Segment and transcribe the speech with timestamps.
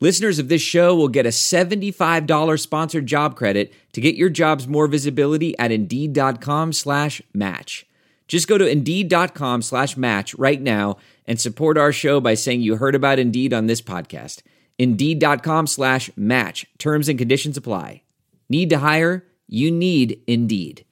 [0.00, 4.66] Listeners of this show will get a $75 sponsored job credit to get your jobs
[4.66, 7.86] more visibility at Indeed.com slash match.
[8.26, 12.76] Just go to Indeed.com slash match right now and support our show by saying you
[12.76, 14.42] heard about Indeed on this podcast.
[14.78, 16.66] Indeed.com slash match.
[16.78, 18.02] Terms and conditions apply.
[18.48, 19.26] Need to hire?
[19.46, 20.84] You need Indeed.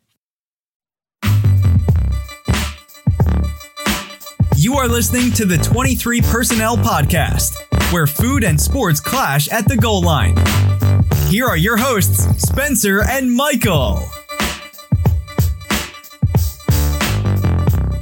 [4.56, 7.56] You are listening to the 23 Personnel Podcast,
[7.92, 10.34] where food and sports clash at the goal line.
[11.28, 14.02] Here are your hosts, Spencer and Michael.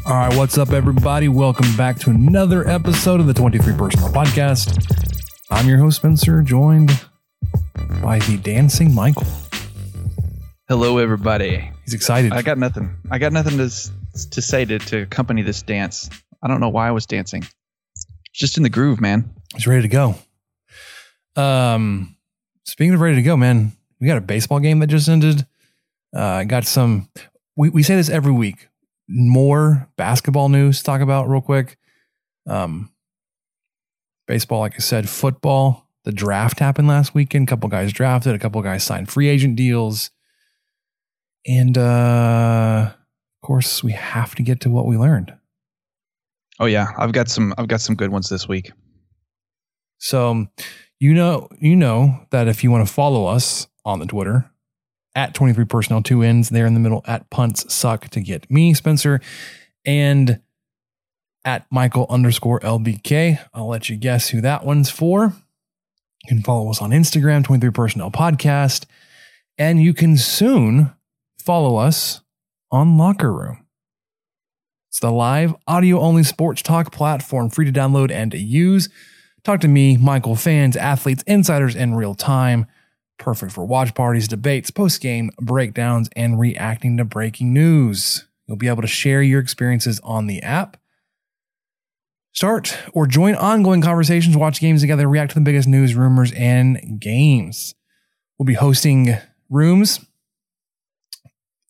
[0.06, 1.28] All right, what's up, everybody?
[1.28, 4.80] Welcome back to another episode of the 23 Personnel Podcast.
[5.50, 6.90] I'm your host, Spencer, joined
[8.00, 9.26] by the dancing Michael.
[10.68, 11.68] Hello, everybody.
[11.84, 12.32] He's excited.
[12.32, 12.96] I got nothing.
[13.10, 13.68] I got nothing to
[14.30, 16.10] to say to, to accompany this dance.
[16.42, 17.44] I don't know why I was dancing.
[18.32, 19.34] Just in the groove, man.
[19.54, 20.14] He's ready to go.
[21.36, 22.16] Um,
[22.64, 25.46] speaking of ready to go, man, we got a baseball game that just ended.
[26.14, 27.08] Uh, got some.
[27.56, 28.68] We we say this every week.
[29.08, 31.78] More basketball news to talk about real quick.
[32.46, 32.90] Um,
[34.26, 35.86] baseball, like I said, football.
[36.04, 37.48] The draft happened last weekend.
[37.48, 38.34] A couple guys drafted.
[38.34, 40.10] A couple guys signed free agent deals.
[41.46, 45.34] And uh, of course, we have to get to what we learned.
[46.58, 47.54] Oh yeah, I've got some.
[47.58, 48.72] I've got some good ones this week.
[50.00, 50.48] So
[50.98, 54.50] you know you know that if you want to follow us on the Twitter
[55.14, 58.74] at 23 personnel two ends there in the middle at punts suck to get me
[58.74, 59.20] Spencer
[59.84, 60.40] and
[61.44, 63.38] at Michael underscore LBK.
[63.54, 65.34] I'll let you guess who that one's for.
[66.24, 68.84] You can follow us on Instagram 23 personnel podcast
[69.58, 70.92] and you can soon
[71.38, 72.20] follow us
[72.70, 73.66] on Locker Room.
[74.88, 78.88] It's the live audio only sports talk platform free to download and to use.
[79.42, 82.66] Talk to me, Michael, fans, athletes, insiders in real time.
[83.18, 88.26] Perfect for watch parties, debates, post game breakdowns, and reacting to breaking news.
[88.46, 90.76] You'll be able to share your experiences on the app.
[92.32, 97.00] Start or join ongoing conversations, watch games together, react to the biggest news, rumors, and
[97.00, 97.74] games.
[98.38, 99.16] We'll be hosting
[99.48, 100.00] rooms,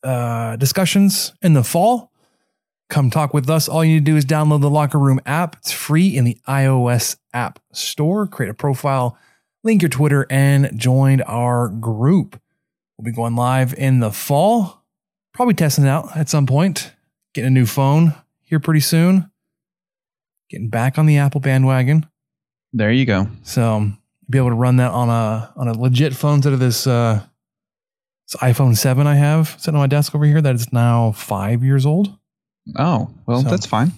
[0.03, 2.10] uh, discussions in the fall.
[2.91, 3.69] Come talk with us.
[3.69, 5.55] All you need to do is download the Locker Room app.
[5.55, 8.27] It's free in the iOS App Store.
[8.27, 9.17] Create a profile,
[9.63, 12.37] link your Twitter, and join our group.
[12.97, 14.83] We'll be going live in the fall.
[15.33, 16.91] Probably testing it out at some point.
[17.33, 19.31] Getting a new phone here pretty soon.
[20.49, 22.07] Getting back on the Apple bandwagon.
[22.73, 23.27] There you go.
[23.43, 23.89] So
[24.29, 27.23] be able to run that on a on a legit phone instead of this uh
[28.27, 31.63] this iPhone 7 I have sitting on my desk over here that is now five
[31.63, 32.17] years old.
[32.77, 33.91] Oh well, So- that's fine.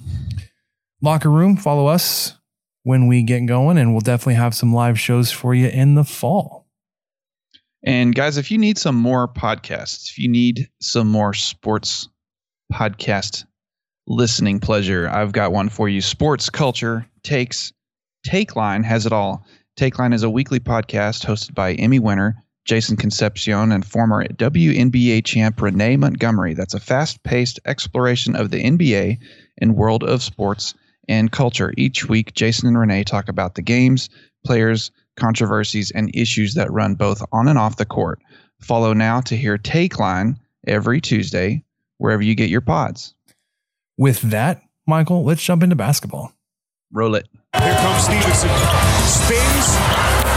[1.02, 2.38] Locker Room, follow us
[2.84, 6.04] when we get going, and we'll definitely have some live shows for you in the
[6.06, 6.66] fall.
[7.86, 12.08] And guys, if you need some more podcasts, if you need some more sports
[12.72, 13.44] podcast
[14.08, 16.00] listening pleasure, I've got one for you.
[16.02, 17.74] Sports culture takes
[18.26, 19.46] Take Line has it all.
[19.76, 25.26] Take Line is a weekly podcast hosted by Emmy winner Jason Concepcion and former WNBA
[25.26, 26.54] champ Renee Montgomery.
[26.54, 29.18] That's a fast-paced exploration of the NBA
[29.60, 30.74] and world of sports
[31.10, 31.74] and culture.
[31.78, 34.10] Each week, Jason and Renee talk about the games,
[34.46, 38.20] players, controversies, and issues that run both on and off the court.
[38.62, 41.64] Follow now to hear Take Line every Tuesday,
[41.98, 43.14] wherever you get your pods.
[43.98, 46.34] With that, Michael, let's jump into basketball.
[46.92, 47.28] Roll it.
[47.58, 48.50] Here comes Stevenson.
[49.06, 50.33] Spins.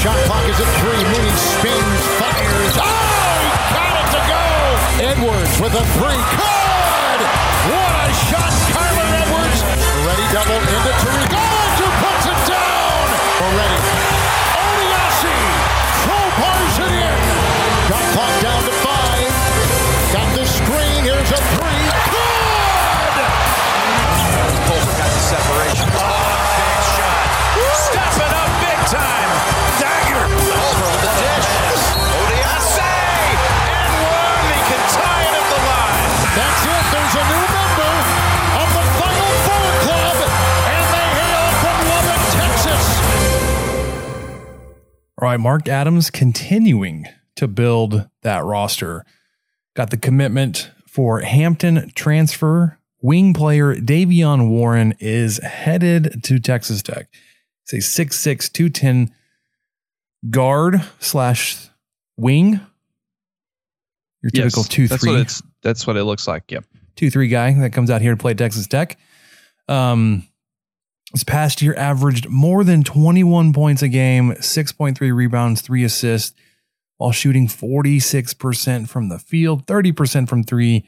[0.00, 1.02] Shot clock is at three.
[1.12, 2.74] Mooney spins, fires.
[2.80, 4.42] Oh, he got it to go.
[5.12, 6.22] Edwards with a three.
[6.40, 7.20] Good.
[7.68, 9.60] What a shot, Kyler Edwards.
[10.08, 11.29] Ready double into Tariq.
[45.20, 47.04] All right, Mark Adams continuing
[47.36, 49.04] to build that roster.
[49.76, 52.78] Got the commitment for Hampton transfer.
[53.02, 57.08] Wing player Davion Warren is headed to Texas Tech.
[57.64, 59.14] It's a 6'6, 210
[60.30, 61.68] guard slash
[62.16, 62.60] wing.
[64.22, 66.50] Your typical Yes, 2 that's 3 What that's what it looks like.
[66.50, 66.64] Yep.
[66.96, 68.98] two three guy that comes out here to play Texas Tech.
[69.68, 70.26] Um,
[71.12, 76.36] this past year averaged more than 21 points a game, 6.3 rebounds, three assists,
[76.98, 80.86] while shooting 46% from the field, 30% from three,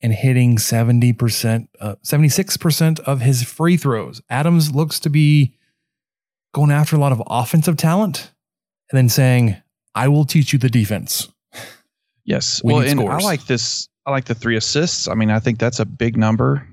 [0.00, 4.22] and hitting 70%, uh, 76% of his free throws.
[4.30, 5.54] Adams looks to be
[6.52, 8.32] going after a lot of offensive talent
[8.90, 9.56] and then saying,
[9.94, 11.28] I will teach you the defense.
[12.24, 12.62] Yes.
[12.64, 13.88] We well, need and I like this.
[14.06, 15.08] I like the three assists.
[15.08, 16.66] I mean, I think that's a big number.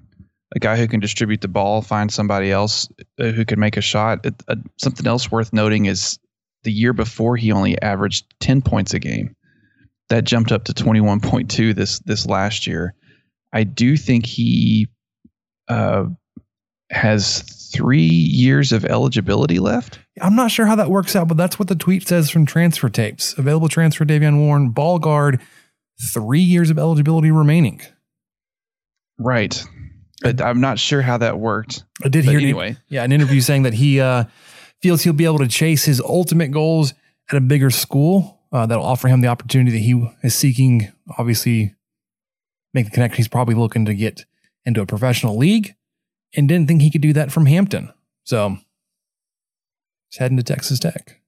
[0.53, 2.89] A guy who can distribute the ball, find somebody else
[3.19, 4.25] uh, who can make a shot.
[4.25, 6.19] It, uh, something else worth noting is
[6.63, 9.35] the year before he only averaged 10 points a game.
[10.09, 12.93] That jumped up to 21.2 this this last year.
[13.53, 14.89] I do think he
[15.69, 16.05] uh,
[16.89, 17.43] has
[17.73, 19.99] three years of eligibility left.
[20.21, 22.89] I'm not sure how that works out, but that's what the tweet says from transfer
[22.89, 23.37] tapes.
[23.37, 25.39] Available transfer Davion Warren, ball guard,
[26.13, 27.81] three years of eligibility remaining.
[29.17, 29.63] Right.
[30.21, 31.83] But I'm not sure how that worked.
[32.03, 32.77] I did But hear anyway.
[32.87, 34.25] yeah, an interview saying that he uh,
[34.81, 36.93] feels he'll be able to chase his ultimate goals
[37.29, 40.91] at a bigger school uh, that'll offer him the opportunity that he is seeking.
[41.17, 41.73] Obviously,
[42.73, 43.17] make the connection.
[43.17, 44.25] He's probably looking to get
[44.65, 45.75] into a professional league,
[46.35, 47.91] and didn't think he could do that from Hampton.
[48.25, 48.57] So,
[50.09, 51.19] he's heading to Texas Tech.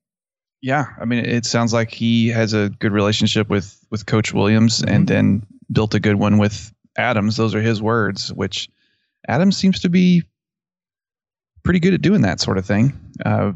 [0.62, 4.84] Yeah, I mean, it sounds like he has a good relationship with with Coach Williams,
[4.84, 7.36] and then built a good one with Adams.
[7.38, 8.69] Those are his words, which
[9.28, 10.24] Adams seems to be
[11.64, 12.94] pretty good at doing that sort of thing,
[13.25, 13.54] uh,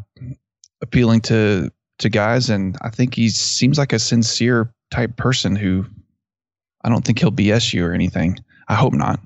[0.81, 5.85] appealing to to guys, and I think he seems like a sincere type person who
[6.83, 8.37] I don't think he'll BS you or anything.
[8.67, 9.19] I hope not.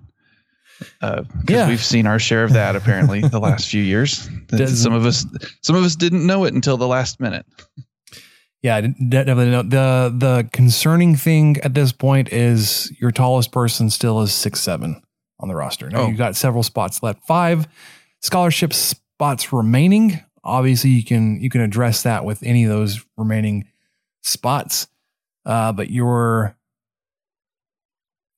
[1.00, 1.68] Because Yeah.
[1.68, 4.28] we've seen our share of that apparently the last few years.
[4.48, 5.26] Doesn't- Some of us,
[5.62, 7.46] some of us didn't know it until the last minute.
[8.64, 9.50] Yeah, definitely.
[9.52, 9.64] No.
[9.64, 15.02] The the concerning thing at this point is your tallest person still is six seven
[15.42, 15.90] on the roster.
[15.90, 16.08] Now Oh.
[16.08, 17.68] you've got several spots left, five
[18.22, 20.20] scholarship spots remaining.
[20.44, 23.66] Obviously, you can you can address that with any of those remaining
[24.24, 24.88] spots,
[25.46, 26.56] uh, but your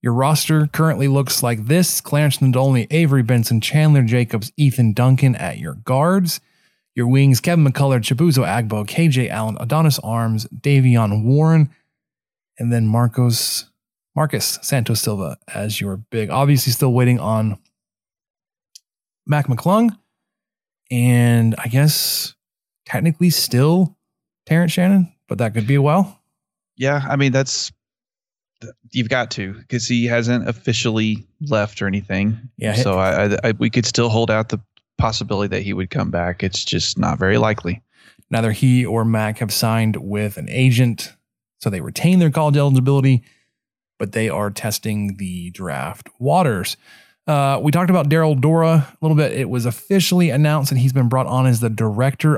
[0.02, 5.60] your roster currently looks like this: Clarence Nadolny, Avery Benson, Chandler Jacobs, Ethan Duncan at
[5.60, 6.42] your guards.
[6.96, 11.72] Your wings, Kevin McCullar, Chibuzo Agbo, KJ Allen, Adonis Arms, Davion Warren,
[12.60, 13.72] and then Marcos
[14.16, 16.30] Marcus Santos Silva as your big.
[16.30, 17.58] Obviously, still waiting on
[19.26, 19.98] Mac McClung.
[20.92, 22.36] And I guess
[22.86, 23.98] technically still
[24.46, 26.22] Terrence Shannon, but that could be a while.
[26.76, 27.72] Yeah, I mean that's
[28.92, 32.38] you've got to because he hasn't officially left or anything.
[32.58, 32.76] Yeah.
[32.76, 34.60] So I, I, I we could still hold out the
[34.98, 36.44] possibility that he would come back.
[36.44, 37.82] It's just not very likely.
[38.30, 41.16] Neither he or Mac have signed with an agent,
[41.60, 43.24] so they retain their college eligibility,
[44.04, 46.76] but they are testing the draft waters.
[47.26, 49.32] Uh, we talked about Daryl Dora a little bit.
[49.32, 52.38] It was officially announced that he's been brought on as the director.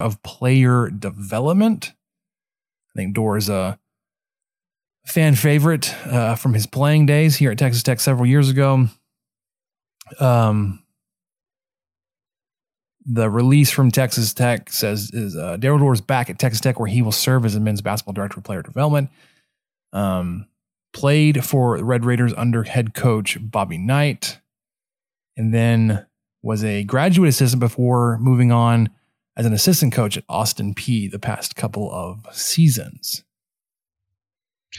[0.00, 1.92] Of player development.
[2.94, 3.78] I think Dora is a
[5.06, 8.88] fan favorite uh, from his playing days here at Texas Tech several years ago.
[10.18, 10.82] Um,
[13.06, 16.78] the release from Texas Tech says is uh, Daryl Dora is back at Texas Tech,
[16.78, 19.10] where he will serve as a men's basketball director of player development.
[19.92, 20.46] Um,
[20.92, 24.40] played for the Red Raiders under head coach Bobby Knight,
[25.36, 26.06] and then
[26.42, 28.90] was a graduate assistant before moving on
[29.36, 33.24] as an assistant coach at Austin Peay the past couple of seasons.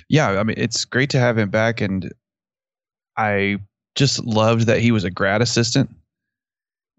[0.09, 2.11] Yeah, I mean it's great to have him back, and
[3.17, 3.57] I
[3.95, 5.89] just loved that he was a grad assistant.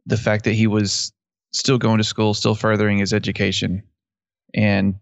[0.07, 1.13] The fact that he was
[1.53, 3.83] still going to school, still furthering his education,
[4.55, 4.97] and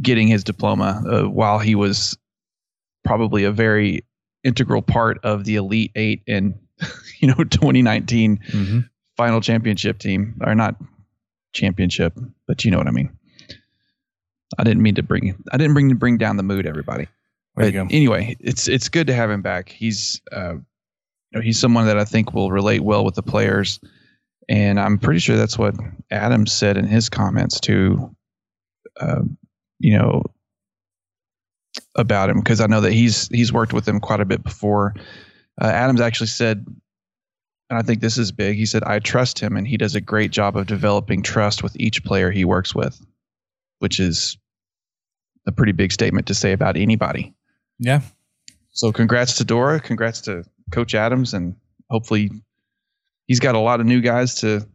[0.00, 2.16] getting his diploma uh, while he was
[3.04, 4.04] probably a very
[4.42, 6.58] integral part of the Elite Eight in
[7.20, 8.80] you know 2019 Mm-hmm.
[9.16, 10.74] final championship team, or not
[11.52, 13.10] championship, but you know what I mean.
[14.58, 17.08] I didn't mean to bring I didn't bring to bring down the mood, everybody.
[17.56, 17.94] There you But go.
[17.94, 19.68] Anyway, it's it's good to have him back.
[19.68, 20.62] He's uh, you
[21.32, 23.80] know, he's someone that I think will relate well with the players,
[24.48, 25.74] and I'm pretty sure that's what
[26.10, 28.14] Adam said in his comments to,
[29.00, 29.22] Uh,
[29.78, 30.22] you know
[31.94, 34.94] about him because I know that he's he's worked with him quite a bit before.
[35.60, 36.66] Uh, Adams actually said,
[37.72, 38.58] and I think this is big.
[38.58, 41.74] He said, "I trust him, and he does a great job of developing trust with
[41.80, 43.00] each player he works with,"
[43.78, 44.36] which is
[45.46, 47.32] a pretty big statement to say about anybody.
[47.78, 48.02] Yeah.
[48.72, 51.56] So congrats to Dora, congrats to Coach Adams, and
[51.88, 52.30] hopefully
[53.26, 54.68] he's got a lot of new guys to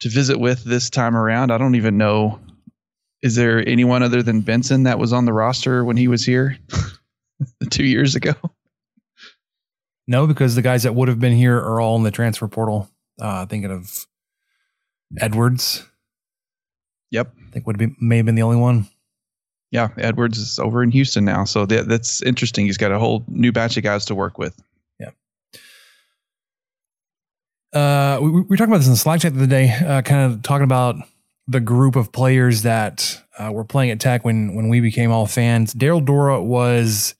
[0.00, 1.52] to visit with this time around.
[1.52, 2.40] I don't even know
[3.22, 6.58] is there anyone other than Benson that was on the roster when he was here
[7.70, 8.34] two years ago?
[10.08, 12.88] No, because the guys that would have been here are all in the transfer portal.
[13.20, 14.06] Uh, thinking of
[15.18, 15.84] Edwards.
[17.10, 17.32] Yep.
[17.46, 18.86] I think would be may have been the only one.
[19.70, 22.66] Yeah, Edwards is over in Houston now, so that, that's interesting.
[22.66, 24.60] He's got a whole new batch of guys to work with.
[27.76, 30.00] Uh, we, we were talking about this in the Slack chat the other day, uh,
[30.00, 30.96] kind of talking about
[31.46, 35.26] the group of players that uh, were playing at Tech when when we became all
[35.26, 35.74] fans.
[35.74, 37.14] Daryl Dora was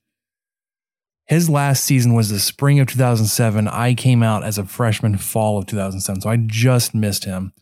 [1.27, 3.69] his last season was the spring of 2007.
[3.69, 7.53] I came out as a freshman fall of 2007, so I just missed him.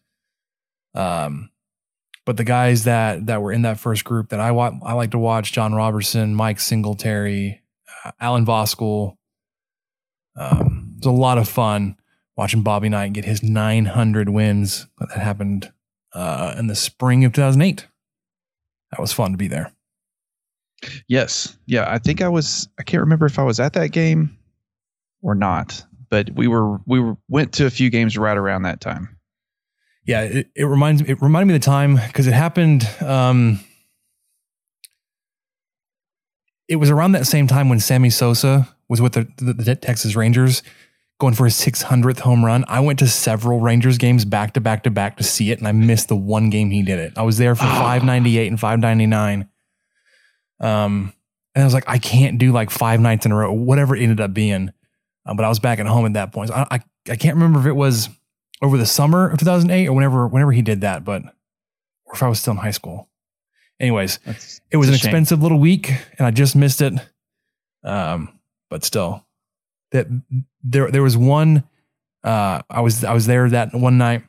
[0.94, 1.50] Um,
[2.26, 5.10] but the guys that that were in that first group that I wa- I like
[5.10, 7.62] to watch: John Robertson, Mike Singletary,
[8.04, 9.16] uh, Alan Voskuhl.
[10.36, 11.96] Um, it's a lot of fun
[12.36, 14.86] watching Bobby Knight get his 900 wins.
[14.98, 15.72] That happened
[16.12, 17.86] uh, in the spring of 2008.
[18.90, 19.73] That was fun to be there.
[21.08, 21.56] Yes.
[21.66, 24.38] Yeah, I think I was I can't remember if I was at that game
[25.22, 28.80] or not, but we were we were went to a few games right around that
[28.80, 29.16] time.
[30.06, 32.88] Yeah, it, it reminds it reminded me of the time because it happened.
[33.00, 33.60] Um,
[36.68, 40.16] it was around that same time when Sammy Sosa was with the, the, the Texas
[40.16, 40.62] Rangers
[41.20, 42.64] going for his 600th home run.
[42.68, 45.68] I went to several Rangers games back to back to back to see it, and
[45.68, 47.12] I missed the one game he did it.
[47.16, 49.48] I was there for 598 and 599.
[50.60, 51.12] Um,
[51.54, 54.02] and I was like, I can't do like five nights in a row, whatever it
[54.02, 54.72] ended up being.
[55.26, 56.48] Uh, but I was back at home at that point.
[56.48, 56.80] So I, I
[57.10, 58.08] I can't remember if it was
[58.62, 61.22] over the summer of 2008 or whenever whenever he did that, but
[62.04, 63.08] or if I was still in high school.
[63.80, 65.08] Anyways, That's, it was an shame.
[65.08, 66.94] expensive little week, and I just missed it.
[67.82, 68.38] Um,
[68.70, 69.24] but still,
[69.92, 70.06] that
[70.62, 71.64] there there was one.
[72.22, 74.22] Uh, I was I was there that one night,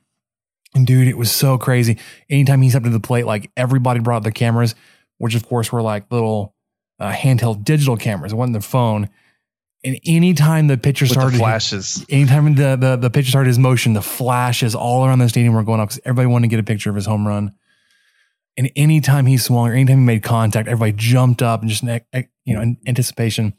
[0.73, 1.97] and dude, it was so crazy.
[2.29, 4.75] Anytime he stepped to the plate, like everybody brought their cameras,
[5.17, 6.55] which of course were like little
[6.99, 8.33] uh, handheld digital cameras.
[8.33, 9.09] It wasn't the phone.
[9.83, 12.03] And anytime the with started the flashes.
[12.09, 15.63] anytime the, the the pitcher started his motion, the flashes all around the stadium were
[15.63, 17.53] going up because everybody wanted to get a picture of his home run.
[18.57, 22.53] And anytime he swung or anytime he made contact, everybody jumped up and just you
[22.55, 23.53] know in anticipation.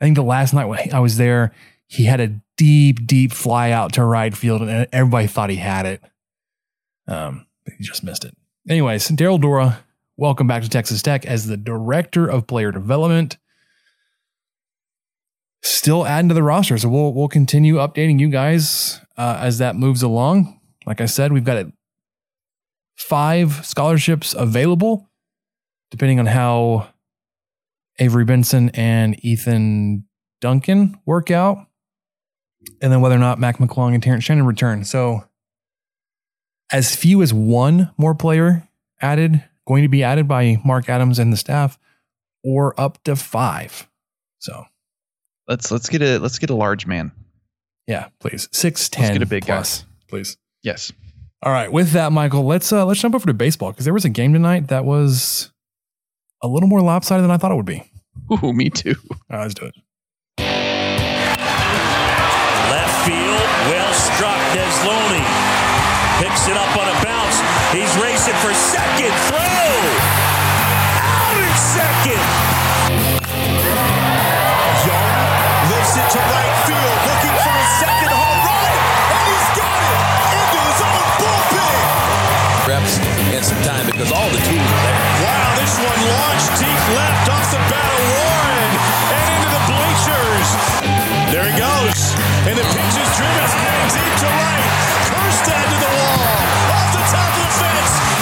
[0.00, 1.52] I think the last night when I was there,
[1.86, 5.86] he had a deep, deep fly out to right field, and everybody thought he had
[5.86, 6.02] it.
[7.08, 8.36] Um, but he just missed it.
[8.68, 9.80] Anyways, Daryl Dora,
[10.20, 13.38] welcome back to Texas Tech as the director of player development
[15.62, 16.76] still adding to the roster.
[16.76, 20.60] So we'll we'll continue updating you guys uh, as that moves along.
[20.84, 21.64] Like I said, we've got
[22.96, 25.08] five scholarships available,
[25.90, 26.88] depending on how
[27.98, 30.04] Avery Benson and Ethan
[30.42, 31.66] Duncan work out,
[32.82, 34.84] and then whether or not Mac McClung and Terrence Shannon return.
[34.84, 35.24] So
[36.70, 38.68] as few as one more player
[39.00, 41.78] added, going to be added by Mark Adams and the staff,
[42.42, 43.88] or up to five.
[44.40, 44.64] So
[45.46, 47.12] Let's let's get a let's get a large man.
[47.86, 48.48] yeah, please.
[48.52, 49.02] Six ten.
[49.04, 49.64] Let's get a big guy.
[50.08, 50.36] please.
[50.64, 50.92] Yes.
[51.42, 51.70] All right.
[51.72, 54.32] With that, Michael, let's uh let's jump over to baseball because there was a game
[54.32, 55.52] tonight that was
[56.42, 57.82] a little more lopsided than I thought it would be.
[58.44, 58.94] Ooh, me too.
[59.30, 59.74] All right, let's do it.
[62.70, 64.38] Left field, well struck.
[64.54, 65.22] Desloni
[66.22, 67.36] picks it up on a bounce.
[67.74, 69.14] He's racing for second.
[91.30, 92.14] There he goes.
[92.50, 93.46] And the pitch is driven
[93.94, 94.66] deep to right.
[95.06, 96.26] Kirstad to the wall.
[96.74, 98.19] Off the top of the fence.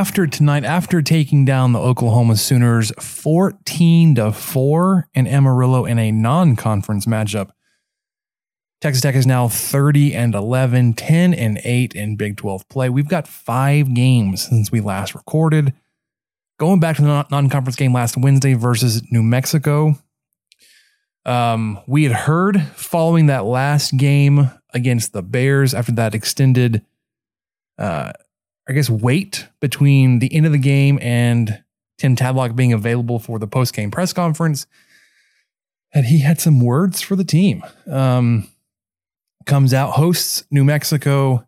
[0.00, 6.10] After tonight, after taking down the Oklahoma Sooners 14 to 4 in Amarillo in a
[6.10, 7.50] non-conference matchup,
[8.80, 12.88] Texas Tech is now 30 and 11, 10 and 8 in Big 12 play.
[12.88, 15.74] We've got 5 games since we last recorded.
[16.58, 19.96] Going back to the non-conference game last Wednesday versus New Mexico,
[21.26, 26.86] um, we had heard following that last game against the Bears after that extended
[27.76, 28.12] uh,
[28.70, 31.60] I guess, wait between the end of the game and
[31.98, 34.68] Tim Tadlock being available for the post game press conference.
[35.92, 37.64] And he had some words for the team.
[37.90, 38.48] Um,
[39.44, 41.44] comes out, hosts New Mexico.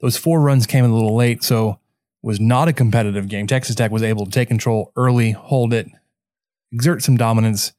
[0.00, 1.78] Those four runs came a little late, so
[2.22, 3.46] was not a competitive game.
[3.46, 5.86] Texas Tech was able to take control early, hold it,
[6.72, 7.74] exert some dominance,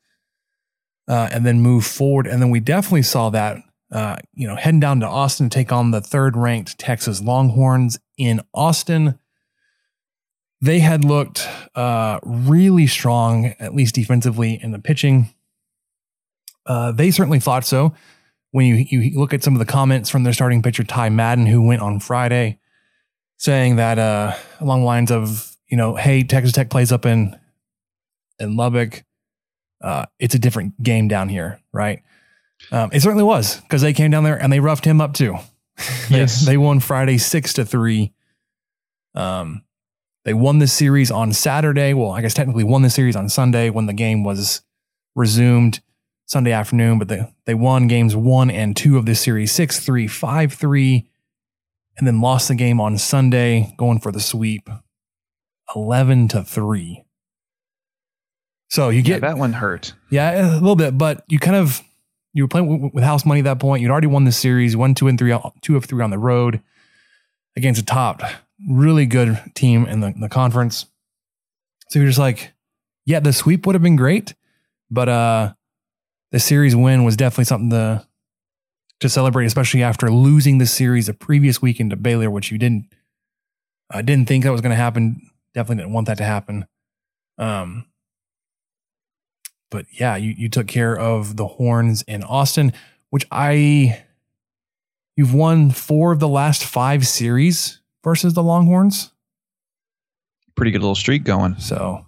[1.07, 2.27] uh, and then move forward.
[2.27, 3.57] And then we definitely saw that,
[3.95, 7.97] uh, you know, heading down to Austin to take on the third ranked Texas Longhorns
[8.17, 9.17] in Austin.
[10.59, 15.33] They had looked uh, really strong, at least defensively, in the pitching.
[16.65, 17.93] Uh, they certainly thought so.
[18.51, 21.45] When you, you look at some of the comments from their starting pitcher, Ty Madden,
[21.45, 22.59] who went on Friday,
[23.37, 27.39] saying that uh, along the lines of, you know, hey, Texas Tech plays up in
[28.39, 29.05] in Lubbock.
[29.81, 32.01] Uh, it's a different game down here, right?
[32.71, 35.35] Um, it certainly was because they came down there and they roughed him up too.
[36.09, 36.45] they, Yes.
[36.45, 38.13] they won Friday six to three.
[39.13, 39.63] Um,
[40.23, 41.93] they won the series on Saturday.
[41.93, 44.61] Well, I guess technically won the series on Sunday when the game was
[45.15, 45.81] resumed
[46.25, 50.07] Sunday afternoon, but they, they won games one and two of this series 6 3,
[50.07, 51.09] 5 3,
[51.97, 54.67] and then lost the game on Sunday, going for the sweep
[55.75, 57.03] 11 to 3.
[58.69, 59.93] So you Yeah, get that one hurt.
[60.09, 61.81] yeah, a little bit, but you kind of
[62.35, 63.81] you were playing with, house money at that point.
[63.81, 66.61] You'd already won the series, one, two, and three, two of three on the road
[67.55, 68.21] against a top,
[68.69, 70.85] really good team in the, the conference.
[71.89, 72.51] So you're just like,
[73.05, 74.35] yeah, the sweep would have been great,
[74.91, 75.53] but uh,
[76.31, 78.05] the series win was definitely something to
[78.99, 82.87] to celebrate, especially after losing the series the previous weekend to Baylor, which you didn't
[83.89, 85.29] I didn't think that was going to happen.
[85.53, 86.65] Definitely didn't want that to happen.
[87.37, 87.85] Um,
[89.69, 92.73] but yeah, you, you took care of the horns in Austin,
[93.09, 94.03] which I
[95.15, 99.11] you've won four of the last five series versus the Longhorns.
[100.55, 101.57] Pretty good little streak going.
[101.59, 102.05] So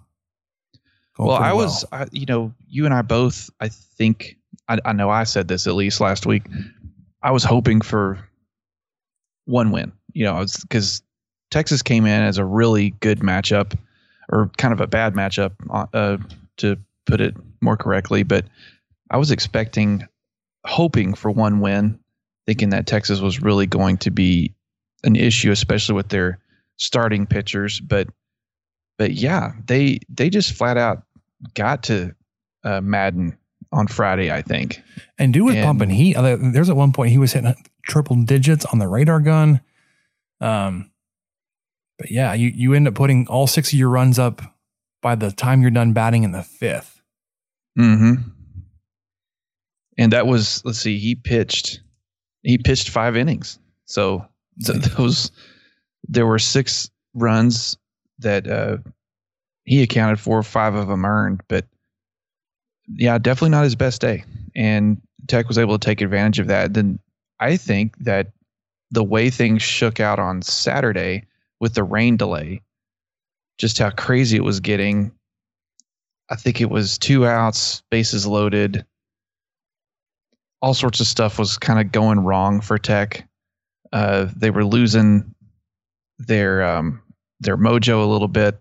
[1.16, 4.36] going well, I was, I, you know, you and I both, I think,
[4.68, 6.44] I, I know I said this at least last week.
[7.22, 8.18] I was hoping for
[9.44, 11.02] one win, you know, because
[11.50, 13.76] Texas came in as a really good matchup
[14.30, 15.52] or kind of a bad matchup,
[15.92, 16.18] uh,
[16.58, 18.22] to put it more correctly.
[18.22, 18.44] But
[19.10, 20.06] I was expecting,
[20.66, 21.98] hoping for one win,
[22.46, 24.54] thinking that Texas was really going to be
[25.04, 26.38] an issue, especially with their
[26.76, 27.80] starting pitchers.
[27.80, 28.08] But
[28.98, 31.02] but yeah, they they just flat out
[31.54, 32.14] got to
[32.64, 33.38] uh, Madden
[33.70, 34.82] on Friday, I think.
[35.18, 36.16] And dude was And- pumping heat.
[36.16, 39.60] Uh, There's at one point he was hitting triple digits on the radar gun.
[40.40, 40.90] Um,
[41.98, 44.40] but yeah, you you end up putting all six of your runs up
[45.02, 46.97] by the time you're done batting in the fifth.
[47.78, 48.14] Mm-hmm.
[49.98, 51.80] And that was let's see, he pitched
[52.42, 53.58] he pitched five innings.
[53.84, 54.24] So
[54.64, 55.30] th- those
[56.08, 57.76] there were six runs
[58.18, 58.78] that uh,
[59.64, 61.66] he accounted for, five of them earned, but
[62.88, 64.24] yeah, definitely not his best day.
[64.56, 66.74] And Tech was able to take advantage of that.
[66.74, 66.98] Then
[67.38, 68.32] I think that
[68.90, 71.26] the way things shook out on Saturday
[71.60, 72.62] with the rain delay,
[73.58, 75.12] just how crazy it was getting.
[76.30, 78.84] I think it was two outs, bases loaded.
[80.60, 83.26] All sorts of stuff was kind of going wrong for Tech.
[83.92, 85.34] Uh, they were losing
[86.18, 87.00] their um,
[87.40, 88.60] their mojo a little bit,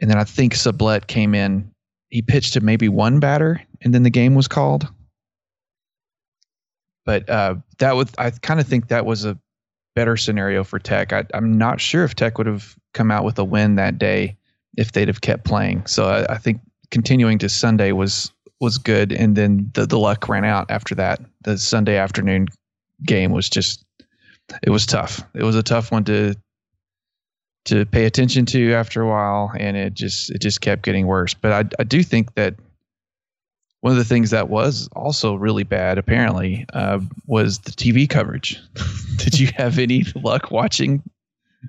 [0.00, 1.70] and then I think Sublette came in.
[2.10, 4.88] He pitched to maybe one batter, and then the game was called.
[7.04, 9.38] But uh, that would I kind of think that was a
[9.96, 11.12] better scenario for Tech.
[11.12, 14.36] I, I'm not sure if Tech would have come out with a win that day
[14.76, 15.86] if they'd have kept playing.
[15.86, 20.28] So I, I think continuing to Sunday was was good, and then the the luck
[20.28, 21.20] ran out after that.
[21.42, 22.48] The Sunday afternoon
[23.04, 23.84] game was just
[24.62, 25.22] it was tough.
[25.34, 26.34] It was a tough one to
[27.66, 31.34] to pay attention to after a while, and it just it just kept getting worse.
[31.34, 32.54] But I I do think that
[33.80, 38.60] one of the things that was also really bad apparently uh, was the TV coverage.
[39.16, 41.02] Did you have any luck watching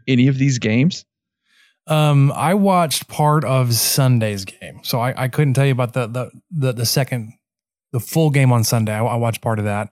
[0.08, 1.06] any of these games?
[1.88, 6.08] Um, I watched part of Sunday's game, so I, I couldn't tell you about the,
[6.08, 7.34] the the the second,
[7.92, 8.94] the full game on Sunday.
[8.94, 9.90] I, I watched part of that.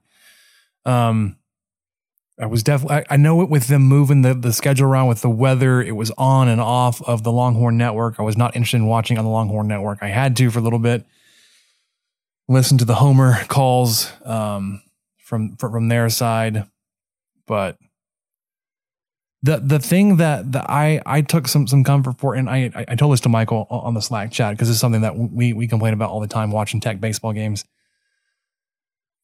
[0.85, 1.37] Um,
[2.39, 2.97] I was definitely.
[2.97, 5.81] I, I know it with them moving the the schedule around with the weather.
[5.81, 8.19] It was on and off of the Longhorn Network.
[8.19, 9.99] I was not interested in watching on the Longhorn Network.
[10.01, 11.05] I had to for a little bit.
[12.47, 14.81] Listen to the Homer calls um,
[15.17, 16.65] from from their side,
[17.45, 17.77] but
[19.41, 22.95] the the thing that that I I took some some comfort for, and I I
[22.95, 25.93] told this to Michael on the Slack chat because it's something that we we complain
[25.93, 27.63] about all the time watching Tech baseball games.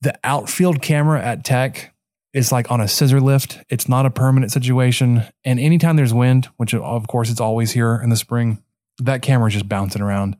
[0.02, 1.94] The outfield camera at Tech
[2.34, 3.60] is like on a scissor lift.
[3.70, 8.00] It's not a permanent situation, and anytime there's wind, which of course it's always here
[8.02, 8.64] in the spring,
[9.00, 10.38] that camera is just bouncing around.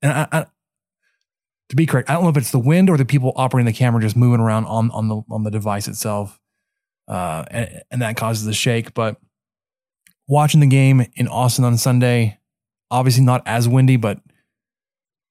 [0.00, 0.46] And I, I
[1.70, 3.76] to be correct, I don't know if it's the wind or the people operating the
[3.76, 6.38] camera just moving around on on the on the device itself
[7.08, 8.94] uh, and, and that causes the shake.
[8.94, 9.16] But
[10.28, 12.38] watching the game in Austin on Sunday,
[12.90, 14.20] obviously not as windy, but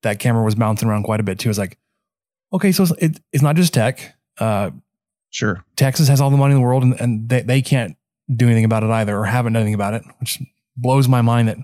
[0.04, 1.50] that camera was bouncing around quite a bit too.
[1.50, 1.78] It's like,
[2.52, 4.16] okay, so it's, it, it's not just tech.
[4.38, 4.72] Uh,
[5.30, 5.63] sure.
[5.76, 7.96] Texas has all the money in the world and, and they, they can't
[8.34, 10.42] do anything about it either or haven't done anything about it, which
[10.76, 11.58] blows my mind that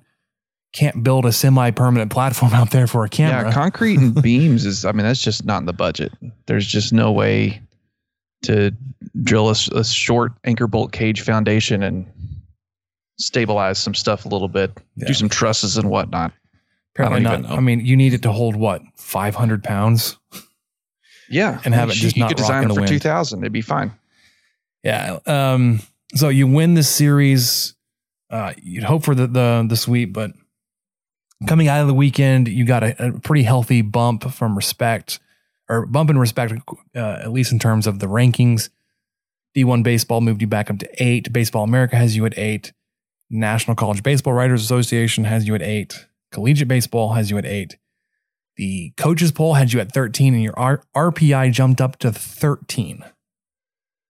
[0.73, 3.47] can't build a semi-permanent platform out there for a camera.
[3.47, 6.11] Yeah, concrete and beams is I mean that's just not in the budget.
[6.47, 7.61] There's just no way
[8.43, 8.71] to
[9.21, 12.05] drill a, a short anchor bolt cage foundation and
[13.17, 15.07] stabilize some stuff a little bit, yeah.
[15.07, 16.31] do some trusses and whatnot.
[16.95, 17.49] Apparently I not.
[17.49, 20.17] I mean, you need it to hold what five hundred pounds.
[21.29, 23.39] Yeah, and have it just you not could design it for two thousand.
[23.39, 23.91] It'd be fine.
[24.83, 25.19] Yeah.
[25.25, 25.81] Um.
[26.15, 27.73] So you win this series.
[28.29, 30.31] Uh, you'd hope for the the the sweep, but
[31.47, 35.19] coming out of the weekend, you got a, a pretty healthy bump from respect
[35.69, 36.53] or bump in respect,
[36.95, 38.69] uh, at least in terms of the rankings.
[39.55, 41.31] D1 Baseball moved you back up to eight.
[41.31, 42.73] Baseball America has you at eight.
[43.29, 46.07] National College Baseball Writers Association has you at eight.
[46.31, 47.77] Collegiate Baseball has you at eight.
[48.55, 53.03] The coaches poll had you at 13, and your R- RPI jumped up to 13.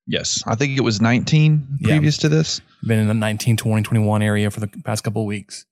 [0.06, 2.22] Yes, I think it was 19 previous yeah.
[2.24, 2.60] to this.
[2.86, 5.66] Been in the 19, 20, 21 area for the past couple of weeks.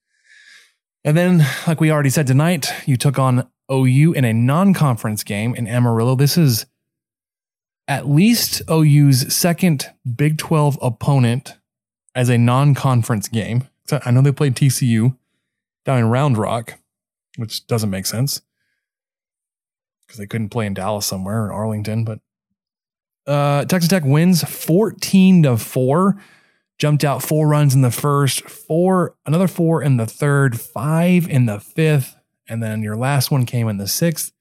[1.04, 5.24] And then, like we already said tonight, you took on OU in a non conference
[5.24, 6.16] game in Amarillo.
[6.16, 6.66] This is
[7.88, 11.58] at least OU's second Big 12 opponent
[12.16, 13.68] as a non conference game.
[14.06, 15.18] I know they played TCU
[15.86, 16.80] down in Round Rock,
[17.38, 18.42] which doesn't make sense
[20.06, 22.04] because they couldn't play in Dallas somewhere in Arlington.
[22.04, 22.20] But
[23.26, 26.22] uh, Texas Tech wins 14 to 4.
[26.80, 31.46] Jumped out four runs in the first, four, another four in the third, five in
[31.46, 32.16] the fifth,
[32.52, 34.34] and then your last one came in the sixth.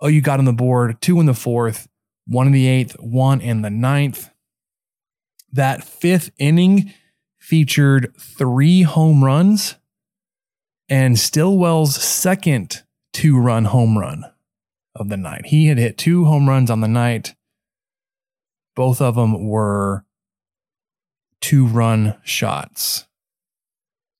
[0.00, 1.88] Oh, you got on the board, two in the fourth,
[2.26, 4.30] one in the eighth, one in the ninth.
[5.52, 6.94] That fifth inning
[7.36, 9.74] featured three home runs
[10.88, 14.24] and Stilwell's second two run home run
[14.94, 15.46] of the night.
[15.46, 17.34] He had hit two home runs on the night.
[18.76, 20.04] Both of them were
[21.40, 23.06] two run shots.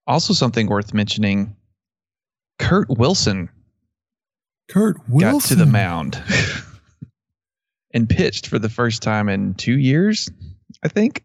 [0.09, 1.56] Also, something worth mentioning
[2.59, 3.51] Kurt Wilson.
[4.69, 6.23] Kurt Wilson got to the mound.
[7.97, 10.29] and pitched for the first time in two years,
[10.83, 11.25] I think.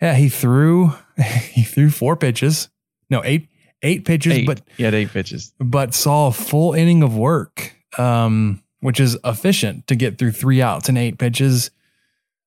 [0.00, 0.94] Yeah, he threw
[1.50, 2.70] he threw four pitches.
[3.10, 3.48] No, eight
[3.82, 4.46] eight pitches, eight.
[4.46, 5.52] but he had eight pitches.
[5.58, 10.62] But saw a full inning of work, um, which is efficient to get through three
[10.62, 11.70] outs and eight pitches.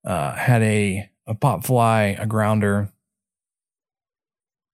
[0.03, 2.91] Uh, had a a pop fly, a grounder.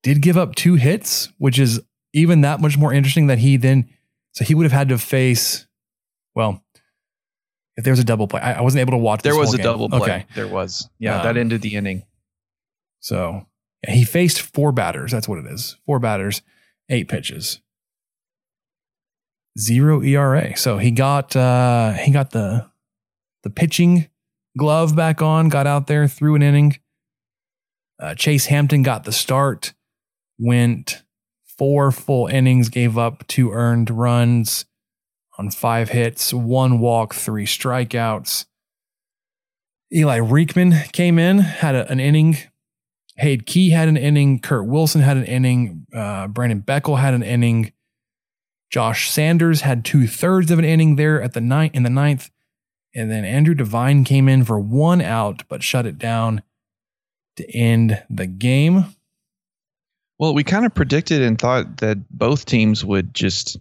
[0.01, 1.81] Did give up two hits, which is
[2.13, 3.89] even that much more interesting that he then
[4.31, 5.67] so he would have had to face
[6.35, 6.63] well
[7.79, 8.41] if there was a double play.
[8.41, 9.21] I, I wasn't able to watch.
[9.21, 9.63] There was a game.
[9.63, 10.01] double play.
[10.01, 10.25] Okay.
[10.35, 10.89] There was.
[10.99, 12.03] Yeah, um, that ended the inning.
[12.99, 13.45] So
[13.83, 15.13] yeah, he faced four batters.
[15.13, 15.77] That's what it is.
[15.85, 16.41] Four batters,
[16.89, 17.61] eight pitches,
[19.57, 20.57] zero ERA.
[20.57, 22.69] So he got uh, he got the
[23.43, 24.09] the pitching
[24.57, 25.47] glove back on.
[25.47, 26.77] Got out there, threw an inning.
[27.97, 29.73] Uh, Chase Hampton got the start.
[30.37, 31.03] Went
[31.59, 34.65] four full innings, gave up two earned runs
[35.37, 38.45] on five hits, one walk, three strikeouts.
[39.93, 42.37] Eli Reekman came in, had a, an inning.
[43.21, 44.39] Hayde Key had an inning.
[44.39, 45.85] Kurt Wilson had an inning.
[45.93, 47.73] Uh, Brandon Beckel had an inning.
[48.69, 52.29] Josh Sanders had two thirds of an inning there at the ninth in the ninth,
[52.95, 56.41] and then Andrew Devine came in for one out but shut it down
[57.35, 58.85] to end the game.
[60.19, 63.58] Well, we kind of predicted and thought that both teams would just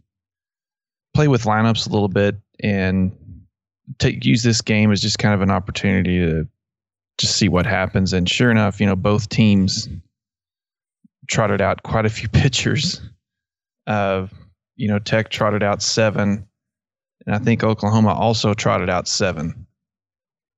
[1.15, 3.13] play with lineups a little bit and
[3.99, 6.49] take use this game as just kind of an opportunity to
[7.17, 8.13] just see what happens.
[8.13, 9.89] And sure enough, you know, both teams
[11.29, 13.01] trotted out quite a few pitchers.
[13.87, 14.27] Uh,
[14.77, 16.47] you know, Tech trotted out seven,
[17.27, 19.67] and I think Oklahoma also trotted out seven,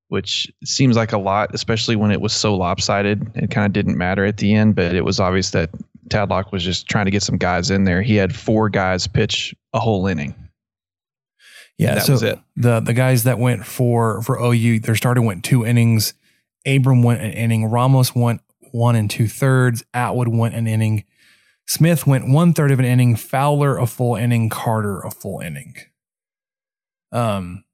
[0.09, 3.31] which seems like a lot, especially when it was so lopsided.
[3.35, 5.71] It kind of didn't matter at the end, but it was obvious that
[6.09, 8.03] Tadlock was just trying to get some guys in there.
[8.03, 10.35] He had four guys pitch a whole inning.
[11.79, 12.39] Yeah, that so was it.
[12.57, 16.13] the the guys that went for for OU, their starter went two innings.
[16.67, 17.67] Abram went an inning.
[17.67, 19.83] Ramos went one and two thirds.
[19.95, 21.05] Atwood went an inning.
[21.67, 23.17] Smith went one third of an inning.
[23.17, 24.49] Fowler a full inning.
[24.51, 25.75] Carter a full inning.
[27.13, 27.65] Um,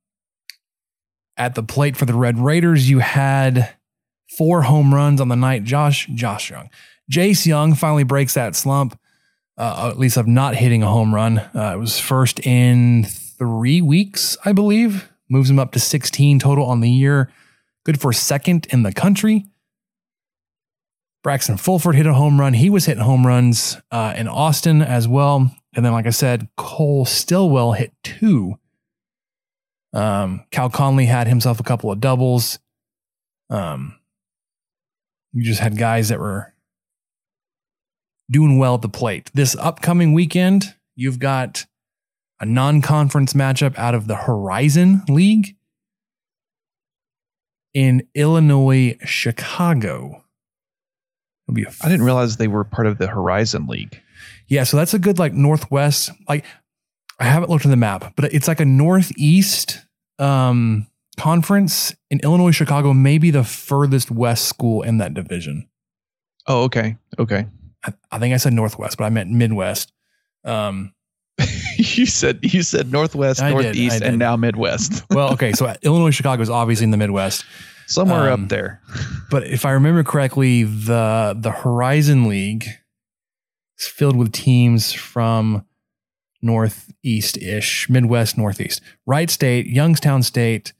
[1.36, 3.74] at the plate for the Red Raiders, you had
[4.38, 5.64] four home runs on the night.
[5.64, 6.70] Josh Josh Jung,
[7.10, 8.98] Jace Jung finally breaks that slump.
[9.58, 11.38] Uh, at least of not hitting a home run.
[11.38, 13.04] Uh, it was first in
[13.38, 15.10] three weeks, I believe.
[15.30, 17.32] Moves him up to 16 total on the year.
[17.84, 19.46] Good for second in the country.
[21.22, 22.52] Braxton Fulford hit a home run.
[22.52, 25.50] He was hitting home runs uh, in Austin as well.
[25.74, 28.58] And then, like I said, Cole Stilwell hit two.
[29.92, 32.58] Um, Cal Conley had himself a couple of doubles.
[33.48, 33.98] Um,
[35.32, 36.52] you just had guys that were
[38.30, 39.30] doing well at the plate.
[39.34, 41.66] This upcoming weekend, you've got
[42.40, 45.56] a non conference matchup out of the Horizon League
[47.74, 50.24] in Illinois, Chicago.
[51.46, 54.00] It'll be a I didn't realize they were part of the Horizon League.
[54.48, 56.10] yeah, so that's a good like northwest.
[56.28, 56.44] Like
[57.20, 59.84] I haven't looked at the map, but it's like a northeast
[60.18, 60.86] um
[61.18, 65.68] conference in Illinois, Chicago, maybe the furthest west school in that division.
[66.46, 66.96] Oh, okay.
[67.18, 67.46] Okay.
[67.86, 69.92] I, I think I said northwest, but I meant midwest.
[70.44, 70.92] Um
[71.78, 74.08] you said you said Northwest, I Northeast, did.
[74.08, 75.04] and now Midwest.
[75.10, 77.44] well, okay, so Illinois, Chicago is obviously in the Midwest.
[77.86, 78.80] Somewhere Um, up there.
[79.30, 82.66] But if I remember correctly, the the Horizon League
[83.78, 85.66] is filled with teams from
[86.42, 88.80] northeast ish, Midwest, Northeast.
[89.06, 90.72] Wright State, Youngstown State,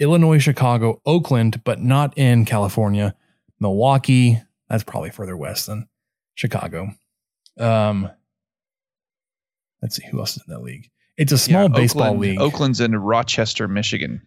[0.00, 3.14] Illinois, Chicago, Oakland, but not in California.
[3.60, 5.87] Milwaukee, that's probably further west than
[6.38, 6.90] Chicago.
[7.58, 8.08] Um,
[9.82, 10.88] let's see who else is in that league.
[11.16, 12.38] It's a small Yeah, baseball Oakland- league.
[12.40, 14.22] Oakland's in Rochester, Michigan.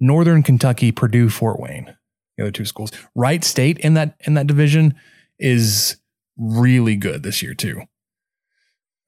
[0.00, 1.96] Northern Kentucky, Purdue, Fort Wayne,
[2.36, 2.90] the other two schools.
[3.14, 4.94] Wright State in that in that division
[5.38, 5.96] is
[6.36, 7.82] really good this year too.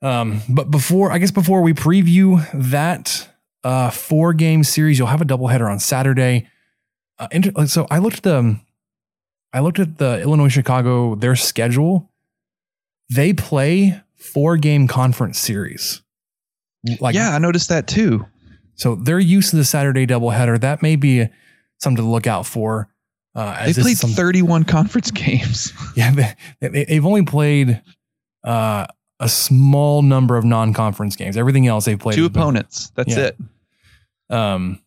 [0.00, 3.28] Um, but before I guess before we preview that
[3.64, 6.48] uh, four game series, you'll have a doubleheader on Saturday.
[7.18, 8.60] Uh, so I looked at the
[9.52, 12.10] I looked at the Illinois Chicago their schedule.
[13.14, 16.02] They play four game conference series.
[17.00, 18.26] Like yeah, I noticed that too.
[18.74, 20.60] so they're used to the Saturday doubleheader.
[20.60, 21.26] That may be
[21.80, 22.88] something to look out for.
[23.34, 25.72] Uh, They played some- 31 conference games.
[25.96, 27.80] yeah, they, they, they've only played
[28.44, 28.86] uh,
[29.20, 31.36] a small number of non-conference games.
[31.36, 32.90] Everything else they've played Two been- opponents.
[32.96, 33.26] That's Yeah.
[33.28, 33.36] it.
[34.30, 34.80] Um,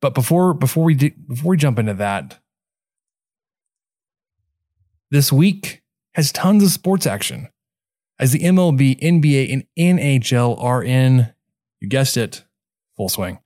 [0.00, 2.38] but before before we do, before we jump into that,
[5.10, 5.82] this week
[6.14, 7.48] has tons of sports action
[8.18, 9.64] as the MLB, NBA, and
[9.98, 11.32] NHL are in.
[11.80, 12.44] You guessed it,
[12.96, 13.38] full swing.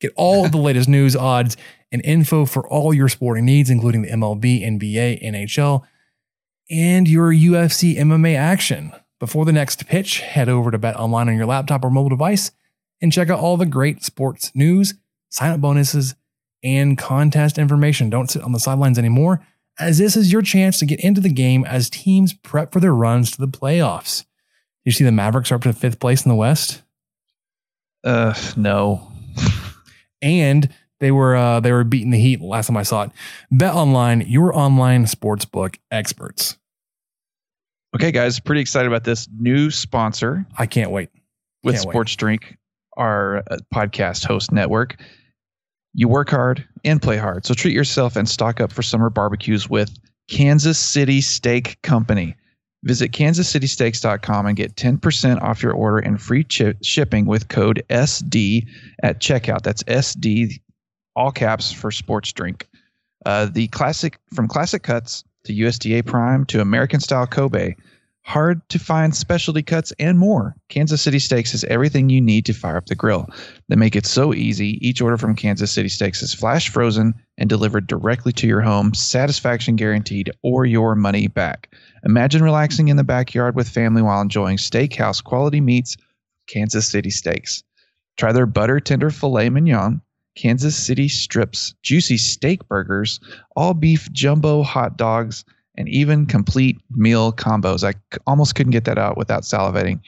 [0.00, 1.56] Get all of the latest news, odds,
[1.90, 5.82] and info for all your sporting needs, including the MLB, NBA, NHL,
[6.70, 8.92] and your UFC MMA action.
[9.18, 12.52] Before the next pitch, head over to Bet Online on your laptop or mobile device
[13.00, 14.94] and check out all the great sports news,
[15.28, 16.14] sign up bonuses,
[16.62, 18.10] and contest information.
[18.10, 19.44] Don't sit on the sidelines anymore,
[19.78, 22.94] as this is your chance to get into the game as teams prep for their
[22.94, 24.24] runs to the playoffs.
[24.84, 26.82] You see the Mavericks are up to fifth place in the West,
[28.04, 29.10] Uh, no.
[30.22, 30.68] and
[31.00, 33.10] they were uh, they were beating the Heat last time I saw it.
[33.50, 36.56] Bet Online, your online sportsbook experts.
[37.94, 41.10] Okay, guys, pretty excited about this new sponsor I can't wait.
[41.62, 41.92] with Can't wait.
[41.92, 42.56] Sports Drink,
[42.96, 45.00] our uh, podcast host network.
[45.94, 47.46] You work hard and play hard.
[47.46, 49.98] So treat yourself and stock up for summer barbecues with
[50.28, 52.36] Kansas City Steak Company.
[52.84, 56.46] Visit kansascitysteaks.com and get 10% off your order and free
[56.82, 58.68] shipping with code SD
[59.02, 59.62] at checkout.
[59.62, 60.60] That's SD,
[61.16, 62.68] all caps for sports drink.
[63.26, 67.74] Uh, the classic, from classic cuts to USDA Prime to American style Kobe,
[68.28, 70.54] hard to find specialty cuts, and more.
[70.68, 73.26] Kansas City Steaks has everything you need to fire up the grill.
[73.68, 74.86] They make it so easy.
[74.86, 78.92] Each order from Kansas City Steaks is flash frozen and delivered directly to your home,
[78.92, 81.74] satisfaction guaranteed, or your money back.
[82.04, 85.96] Imagine relaxing in the backyard with family while enjoying steakhouse quality meats,
[86.48, 87.64] Kansas City Steaks.
[88.18, 90.02] Try their butter tender filet mignon,
[90.36, 93.20] Kansas City strips, juicy steak burgers,
[93.56, 95.46] all beef jumbo hot dogs,
[95.78, 97.88] and even complete meal combos.
[97.88, 97.94] I
[98.26, 100.00] almost couldn't get that out without salivating.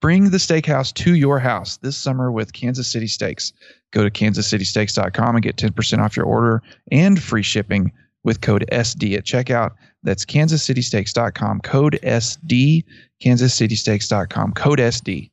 [0.00, 3.52] Bring the steakhouse to your house this summer with Kansas City Steaks.
[3.92, 7.92] Go to kansascitysteaks.com and get 10% off your order and free shipping
[8.24, 9.72] with code SD at checkout.
[10.02, 12.84] That's kansascitysteaks.com, code SD,
[13.22, 15.30] kansascitysteaks.com, code SD.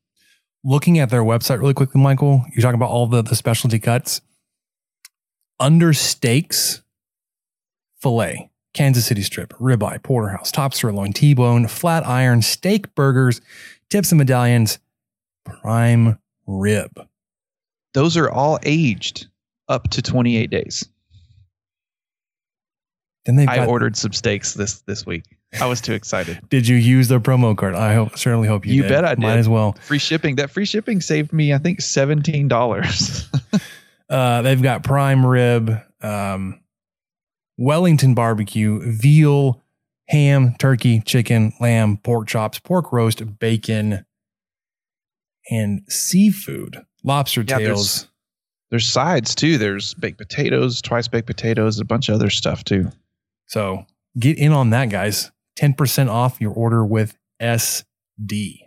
[0.66, 4.20] Looking at their website really quickly, Michael, you're talking about all the, the specialty cuts.
[5.62, 6.82] Under steaks,
[8.02, 13.42] filet, Kansas City strip, ribeye, porterhouse, top sirloin, T-bone, flat iron, steak burgers,
[13.90, 14.78] tips and medallions,
[15.44, 16.92] prime rib.
[17.96, 19.26] Those are all aged
[19.68, 20.88] up to 28 days.
[23.26, 25.24] Then they've I got, ordered some steaks this this week.
[25.60, 26.40] I was too excited.
[26.50, 27.74] Did you use their promo card?
[27.74, 28.90] I hope, certainly hope you, You did.
[28.90, 29.20] bet I did.
[29.22, 29.74] Might as well.
[29.82, 30.36] Free shipping.
[30.36, 33.28] That free shipping saved me, I think, seventeen dollars.
[34.10, 36.62] Uh, they've got prime rib, um,
[37.58, 39.64] Wellington barbecue, veal,
[40.10, 44.06] ham, turkey, chicken, lamb, pork chops, pork roast, bacon,
[45.50, 47.68] and seafood, lobster Yeah, there's-
[48.02, 48.08] tails.
[48.70, 49.58] There's sides too.
[49.58, 52.92] There's baked potatoes, twice baked potatoes, a bunch of other stuff too.
[53.46, 53.86] So
[54.20, 55.32] get in on that, guys.
[55.56, 58.67] 10% off your order with SD.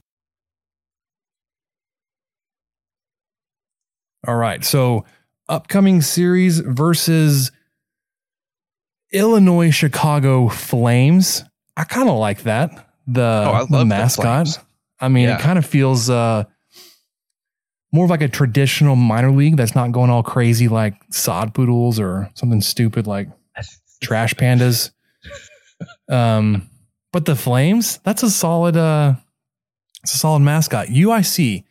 [4.27, 4.63] All right.
[4.63, 5.05] So,
[5.49, 7.51] upcoming series versus
[9.11, 11.43] Illinois Chicago Flames.
[11.75, 12.87] I kind of like that.
[13.07, 14.23] The, Oh, the the mascot.
[14.47, 14.59] Flames.
[14.99, 15.35] I mean, Yeah.
[15.37, 16.43] it kind of feels uh,
[17.91, 21.99] more of like a traditional minor league that's not going all crazy like sod poodles
[21.99, 23.27] or something stupid like
[24.03, 24.91] trash pandas.
[26.07, 26.69] Um,
[27.11, 29.15] but the Flames, that's a solid uh
[30.03, 30.87] it's a solid mascot.
[30.87, 31.63] UIC,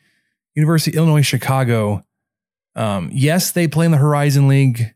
[0.55, 2.05] University of Illinois Chicago.
[2.75, 4.95] Um, yes, they play in the Horizon League,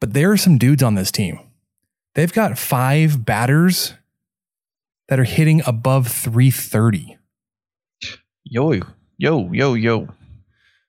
[0.00, 1.38] but there are some dudes on this team.
[2.14, 3.94] They've got five batters
[5.08, 7.18] that are hitting above 330.
[8.44, 8.80] Yo,
[9.18, 10.08] yo, yo, yo.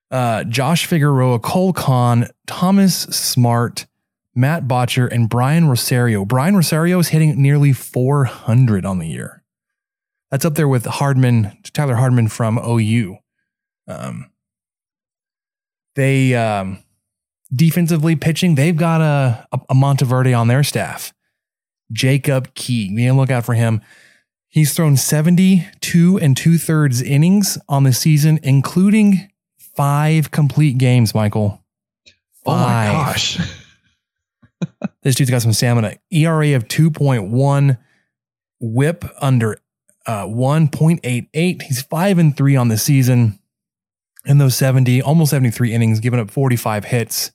[0.10, 3.86] Uh, Josh Figueroa, Cole Kahn, Thomas Smart,
[4.34, 6.24] Matt Botcher, and Brian Rosario.
[6.24, 9.44] Brian Rosario is hitting nearly 400 on the year.
[10.32, 13.18] That's up there with Hardman, Tyler Hardman from OU.
[13.88, 14.30] Um,
[15.98, 16.78] they um,
[17.54, 21.14] defensively pitching, they've got a, a, Monteverde on their staff.
[21.92, 22.96] Jacob Key.
[22.96, 23.82] Be on the lookout for him.
[24.48, 31.64] He's thrown 72 and two thirds innings on the season, including five complete games, Michael.
[32.46, 33.40] Oh my gosh.
[35.04, 35.96] This dude's got some stamina.
[36.12, 37.78] ERA of 2.1,
[38.60, 39.58] whip under
[40.06, 41.62] uh, 1.88.
[41.62, 43.40] He's 5 and 3 on the season.
[44.28, 47.32] In those 70, almost 73 innings, giving up 45 hits,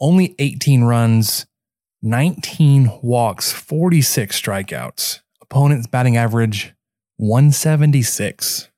[0.00, 1.46] only 18 runs,
[2.02, 5.20] 19 walks, 46 strikeouts.
[5.40, 6.74] Opponent's batting average
[7.18, 8.68] 176.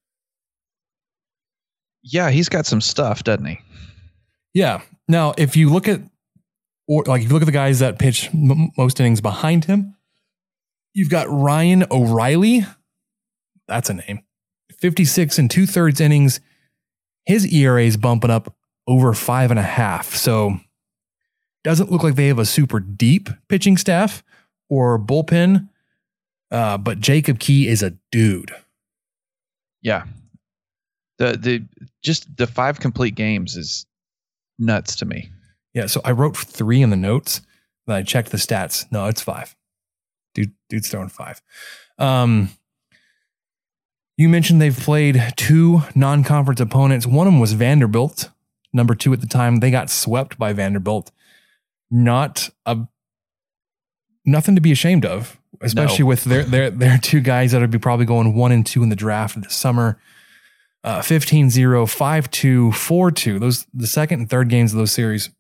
[2.03, 3.59] Yeah, he's got some stuff, doesn't he?
[4.53, 4.83] Yeah.
[5.09, 6.03] Now, if you look at,
[6.87, 9.97] or like if you look at the guys that pitch m- most innings behind him,
[10.93, 12.67] you've got Ryan O'Reilly.
[13.67, 14.21] That's a name.
[14.79, 16.41] 56 and two thirds innings.
[17.27, 18.55] His ERA is bumping up
[18.87, 20.15] over five and a half.
[20.15, 20.59] So
[21.63, 24.23] doesn't look like they have a super deep pitching staff
[24.69, 25.69] or bullpen.
[26.51, 28.53] Uh, but Jacob Key is a dude.
[29.83, 30.05] Yeah.
[31.19, 31.65] The the
[32.03, 33.87] just the five complete games is
[34.59, 35.31] nuts to me.
[35.73, 37.41] Yeah, so I wrote three in the notes.
[37.87, 38.87] Then I checked the stats.
[38.91, 39.55] No, it's five.
[40.35, 41.43] Dude, dude's throwing five.
[41.99, 42.51] Um,
[44.17, 47.07] you mentioned they've played two non-conference opponents.
[47.07, 48.31] One of them was Vanderbilt,
[48.73, 49.57] number two at the time.
[49.57, 51.11] They got swept by Vanderbilt.
[51.91, 52.79] Not a
[54.25, 56.07] nothing to be ashamed of, especially No.
[56.07, 58.89] with their their their two guys that would be probably going one and two in
[58.89, 59.99] the draft this summer.
[60.83, 63.39] Uh, 15 0, 5 2, 4 2.
[63.39, 65.31] Those, the second and third games of those series,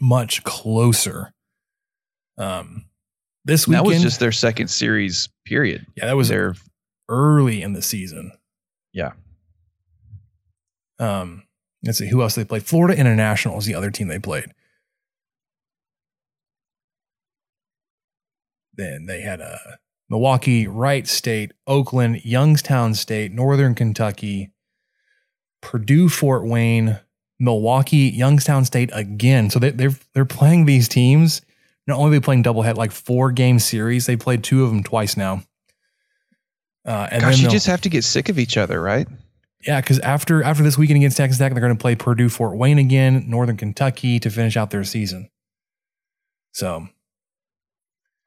[0.00, 1.32] much closer.
[2.38, 2.84] Um,
[3.44, 5.86] this weekend, that was just their second series period.
[5.96, 6.54] yeah, that was their
[7.08, 8.32] early in the season.
[8.92, 9.12] yeah.
[10.98, 11.42] Um,
[11.84, 12.64] let's see who else they played.
[12.64, 14.54] Florida International is the other team they played.
[18.72, 19.56] Then they had uh,
[20.08, 24.52] Milwaukee, Wright State, Oakland, Youngstown State, Northern Kentucky,
[25.60, 27.00] Purdue, Fort Wayne,
[27.38, 29.50] Milwaukee, Youngstown State again.
[29.50, 31.42] So they, they're they're playing these teams.
[31.86, 34.06] Not only are they playing doublehead, like four game series.
[34.06, 35.42] They played two of them twice now.
[36.86, 39.08] Uh, and Gosh, then you just have to get sick of each other, right?
[39.66, 42.56] yeah, because after after this weekend against Texas Tech, they're going to play Purdue, Fort
[42.56, 45.30] Wayne again, Northern Kentucky to finish out their season.
[46.52, 46.86] So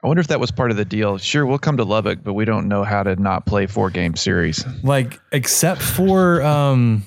[0.04, 1.18] I wonder if that was part of the deal.
[1.18, 4.16] Sure, we'll come to Lubbock, but we don't know how to not play four game
[4.16, 4.66] series.
[4.84, 7.04] like except for um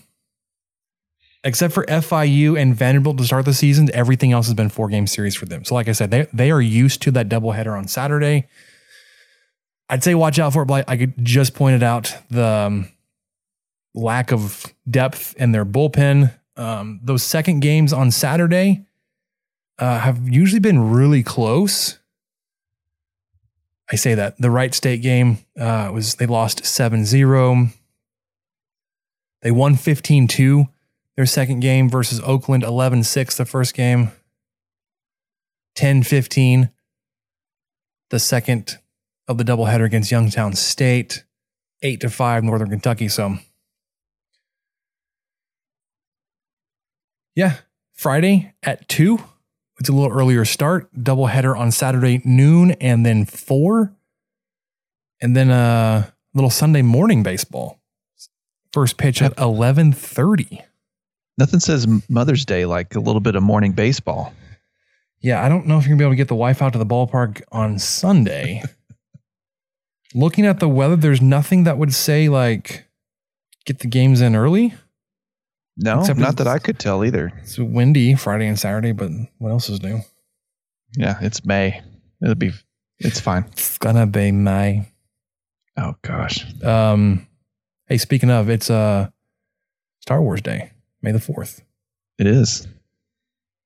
[1.42, 5.07] except for FIU and Vanderbilt to start the season, everything else has been four game
[5.07, 5.64] series for them.
[5.64, 8.46] So like I said, they they are used to that doubleheader on Saturday.
[9.91, 12.88] I'd say watch out for it, I could just pointed out the um,
[13.93, 16.32] lack of depth in their bullpen.
[16.57, 18.86] Um, those second games on Saturday
[19.80, 21.99] uh, have usually been really close.
[23.91, 27.70] I say that the Wright State game uh, was they lost 7-0.
[29.43, 30.68] They won 15-2
[31.16, 34.12] their second game versus Oakland 11-6 the first game.
[35.76, 36.70] 10-15
[38.11, 38.78] the second
[39.31, 41.24] of the doubleheader against Youngstown State.
[41.83, 43.39] 8 to 5 Northern Kentucky so
[47.35, 47.57] Yeah,
[47.95, 49.18] Friday at 2
[49.81, 50.93] it's a little earlier start.
[50.95, 53.97] Doubleheader on Saturday noon and then four,
[55.22, 57.81] and then a little Sunday morning baseball.
[58.74, 60.61] First pitch at eleven thirty.
[61.39, 64.35] Nothing says Mother's Day like a little bit of morning baseball.
[65.22, 66.78] Yeah, I don't know if you're gonna be able to get the wife out to
[66.78, 68.62] the ballpark on Sunday.
[70.14, 72.86] Looking at the weather, there's nothing that would say like
[73.64, 74.74] get the games in early.
[75.76, 77.32] No, Except not that I could tell either.
[77.42, 80.00] It's windy Friday and Saturday, but what else is new?
[80.96, 81.80] Yeah, it's May.
[82.22, 82.52] It'll be.
[82.98, 83.44] It's fine.
[83.52, 84.88] It's gonna be May.
[85.76, 86.44] Oh gosh.
[86.62, 87.26] Um,
[87.86, 89.08] hey, speaking of, it's uh
[90.00, 91.62] Star Wars Day, May the fourth.
[92.18, 92.66] It is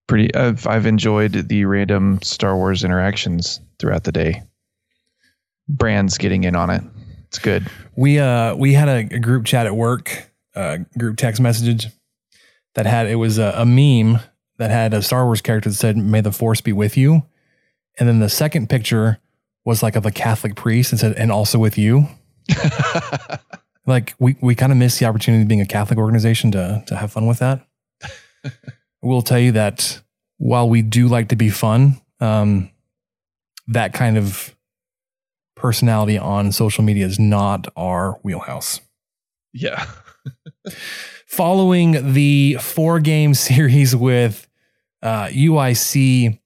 [0.06, 0.32] pretty.
[0.34, 4.42] I've I've enjoyed the random Star Wars interactions throughout the day.
[5.68, 6.82] Brands getting in on it.
[7.28, 7.68] It's good.
[7.96, 11.88] We uh we had a, a group chat at work, uh, group text message
[12.74, 14.20] that had it was a, a meme
[14.58, 17.22] that had a Star Wars character that said "May the Force be with you,"
[17.98, 19.18] and then the second picture
[19.64, 22.06] was like of a Catholic priest and said "and also with you."
[23.86, 26.96] like we we kind of missed the opportunity of being a Catholic organization to to
[26.96, 27.66] have fun with that.
[29.02, 30.00] we'll tell you that
[30.38, 32.70] while we do like to be fun, um,
[33.68, 34.54] that kind of
[35.54, 38.80] personality on social media is not our wheelhouse.
[39.52, 39.86] Yeah.
[41.26, 44.48] Following the four game series with
[45.02, 46.38] uh, UIC,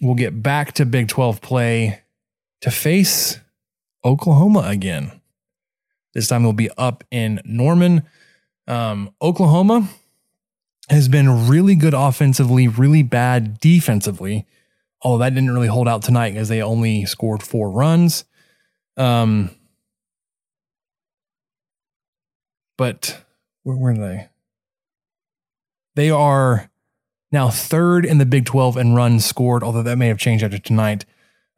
[0.00, 2.02] we'll get back to Big 12 play
[2.60, 3.40] to face
[4.04, 5.20] Oklahoma again.
[6.14, 8.04] This time they'll be up in Norman.
[8.66, 9.88] Um, Oklahoma
[10.88, 14.46] has been really good offensively, really bad defensively.
[15.04, 18.24] Although that didn't really hold out tonight because they only scored four runs.
[18.96, 19.50] Um,
[22.78, 23.22] but
[23.62, 24.28] where were they?
[25.94, 26.70] They are
[27.30, 30.58] now third in the Big 12 in runs scored, although that may have changed after
[30.58, 31.04] tonight.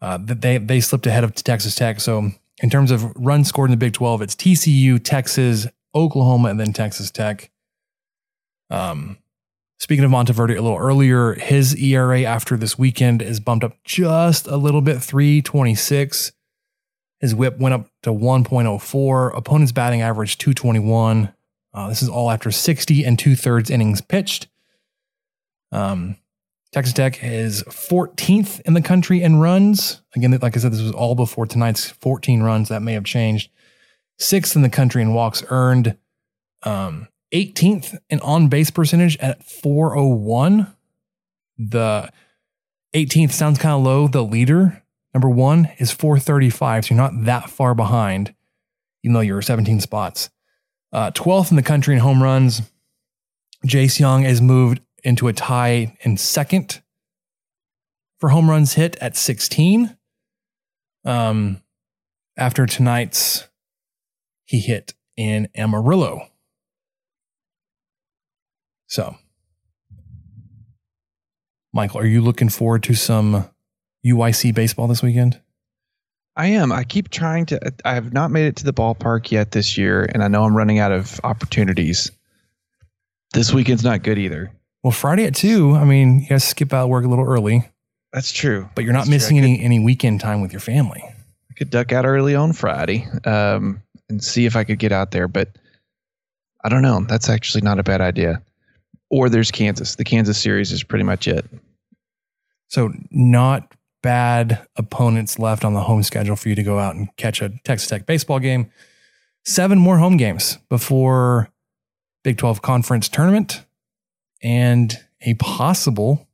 [0.00, 2.00] Uh, they they slipped ahead of Texas Tech.
[2.00, 2.32] So
[2.62, 6.72] in terms of runs scored in the Big 12, it's TCU, Texas, Oklahoma, and then
[6.72, 7.50] Texas Tech.
[8.70, 9.18] Um,
[9.78, 14.46] speaking of Monteverde a little earlier, his ERA after this weekend is bumped up just
[14.46, 16.32] a little bit, 326.
[17.20, 19.36] His whip went up to 1.04.
[19.36, 21.32] Opponent's batting average 221.
[21.72, 24.48] Uh, this is all after 60 and two thirds innings pitched.
[25.72, 26.16] Um,
[26.72, 30.02] Texas Tech is 14th in the country in runs.
[30.14, 32.68] Again, like I said, this was all before tonight's 14 runs.
[32.68, 33.50] That may have changed.
[34.18, 35.96] sixth in the country in walks earned,
[36.62, 37.08] um,
[37.44, 40.74] 18th in on base percentage at 401.
[41.58, 42.10] The
[42.94, 44.08] 18th sounds kind of low.
[44.08, 44.82] The leader,
[45.14, 46.86] number one, is 435.
[46.86, 48.34] So you're not that far behind,
[49.02, 50.30] even though you're 17 spots.
[50.92, 52.62] Uh, 12th in the country in home runs.
[53.66, 56.80] Jace Jung has moved into a tie in second
[58.18, 59.96] for home runs hit at 16.
[61.04, 61.62] Um,
[62.36, 63.48] after tonight's,
[64.44, 66.28] he hit in Amarillo.
[68.86, 69.16] So,
[71.72, 73.48] Michael, are you looking forward to some
[74.04, 75.40] UIC baseball this weekend?
[76.36, 76.70] I am.
[76.70, 77.72] I keep trying to.
[77.84, 80.56] I have not made it to the ballpark yet this year, and I know I'm
[80.56, 82.10] running out of opportunities.
[83.32, 84.52] This weekend's not good either.
[84.82, 85.74] Well, Friday at two.
[85.74, 87.68] I mean, you guys skip out work a little early.
[88.12, 88.68] That's true.
[88.74, 91.02] But you're not That's missing any any weekend time with your family.
[91.04, 95.10] I could duck out early on Friday um, and see if I could get out
[95.10, 95.48] there, but
[96.62, 97.04] I don't know.
[97.08, 98.42] That's actually not a bad idea.
[99.10, 99.94] Or there's Kansas.
[99.96, 101.46] The Kansas series is pretty much it.
[102.68, 107.14] So not bad opponents left on the home schedule for you to go out and
[107.16, 108.70] catch a Texas Tech baseball game.
[109.44, 111.50] Seven more home games before
[112.24, 113.64] Big 12 conference tournament
[114.42, 116.28] and a possible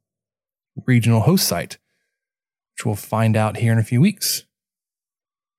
[0.86, 1.78] regional host site,
[2.74, 4.44] which we'll find out here in a few weeks.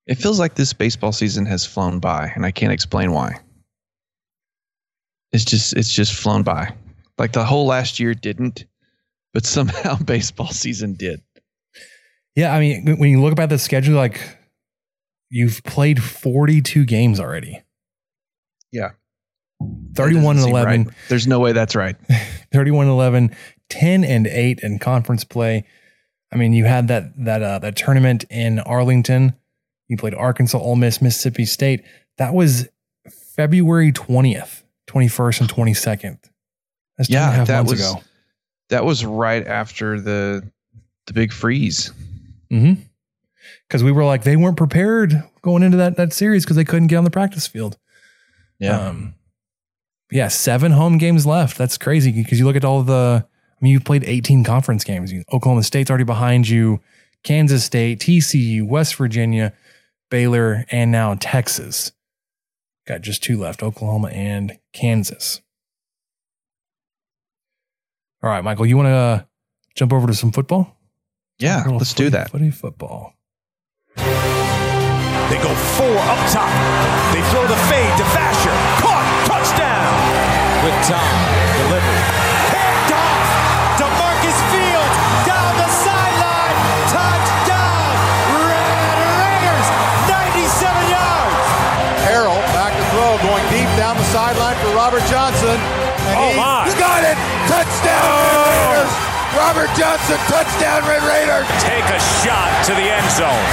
[0.06, 3.40] It feels like this baseball season has flown by, and I can't explain why.
[5.32, 6.76] It's just it's just flown by.
[7.18, 8.66] Like the whole last year didn't,
[9.34, 11.22] but somehow baseball season did.
[12.36, 14.20] Yeah, I mean, when you look about the schedule, like
[15.30, 17.62] you've played 42 games already.
[18.72, 18.92] Yeah.
[19.96, 20.84] 31 and 11.
[20.86, 20.96] right.
[21.10, 21.96] There's no way that's right.
[22.52, 23.36] 31 and 11,
[23.70, 25.66] 10 and 8 in conference play.
[26.32, 29.36] I mean, you had that that uh, that tournament in Arlington.
[29.88, 31.84] You played Arkansas, Ole Miss, Mississippi State.
[32.18, 32.68] That was
[33.36, 36.18] February 20th, 21st, and 22nd.
[36.98, 38.02] That's two and a yeah, that was ago.
[38.70, 40.50] that was right after the
[41.08, 41.92] the big freeze.
[42.52, 42.82] Mm-hmm.
[43.68, 46.88] Because we were like, they weren't prepared going into that that series because they couldn't
[46.88, 47.78] get on the practice field.
[48.60, 48.80] Yeah.
[48.80, 49.16] Um,
[50.12, 51.58] yeah, seven home games left.
[51.58, 53.26] That's crazy because you look at all the.
[53.26, 55.14] I mean, you've played 18 conference games.
[55.32, 56.82] Oklahoma State's already behind you.
[57.24, 59.54] Kansas State, TCU, West Virginia,
[60.12, 61.94] Baylor, and now Texas.
[62.86, 65.42] Got just two left: Oklahoma and Kansas.
[68.24, 69.22] All right, Michael, you want to uh,
[69.76, 70.78] jump over to some football?
[71.40, 72.32] Yeah, let's do footy- that.
[72.32, 73.14] Footy football.
[73.98, 76.48] They go four up top.
[77.12, 78.56] They throw the fade to Vasher.
[78.80, 79.08] Caught.
[79.28, 79.92] Touchdown.
[80.64, 81.16] With Tom.
[81.68, 82.04] Delivered.
[82.54, 83.28] Picked off.
[83.82, 84.96] DeMarcus Fields
[85.28, 86.58] down the sideline.
[86.96, 87.92] Touchdown.
[88.40, 89.68] Red Raiders.
[90.08, 91.48] 97 yards.
[92.08, 95.58] Harrell back to throw, going deep down the sideline for Robert Johnson.
[95.60, 96.68] And Oh, he my.
[96.80, 97.13] got it!
[97.64, 98.92] Touchdown, Red Raiders!
[99.40, 101.48] Robert Johnson, touchdown, Red Raiders!
[101.64, 103.48] Take a shot to the end zone.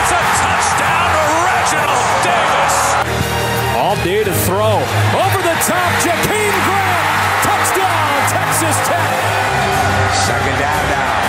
[0.00, 2.76] It's a touchdown to Reginald Davis.
[3.76, 4.80] All day to throw.
[5.20, 7.04] Over the top, Jakeem Grant.
[7.44, 9.04] Touchdown, Texas Tech.
[10.24, 11.27] Second down now.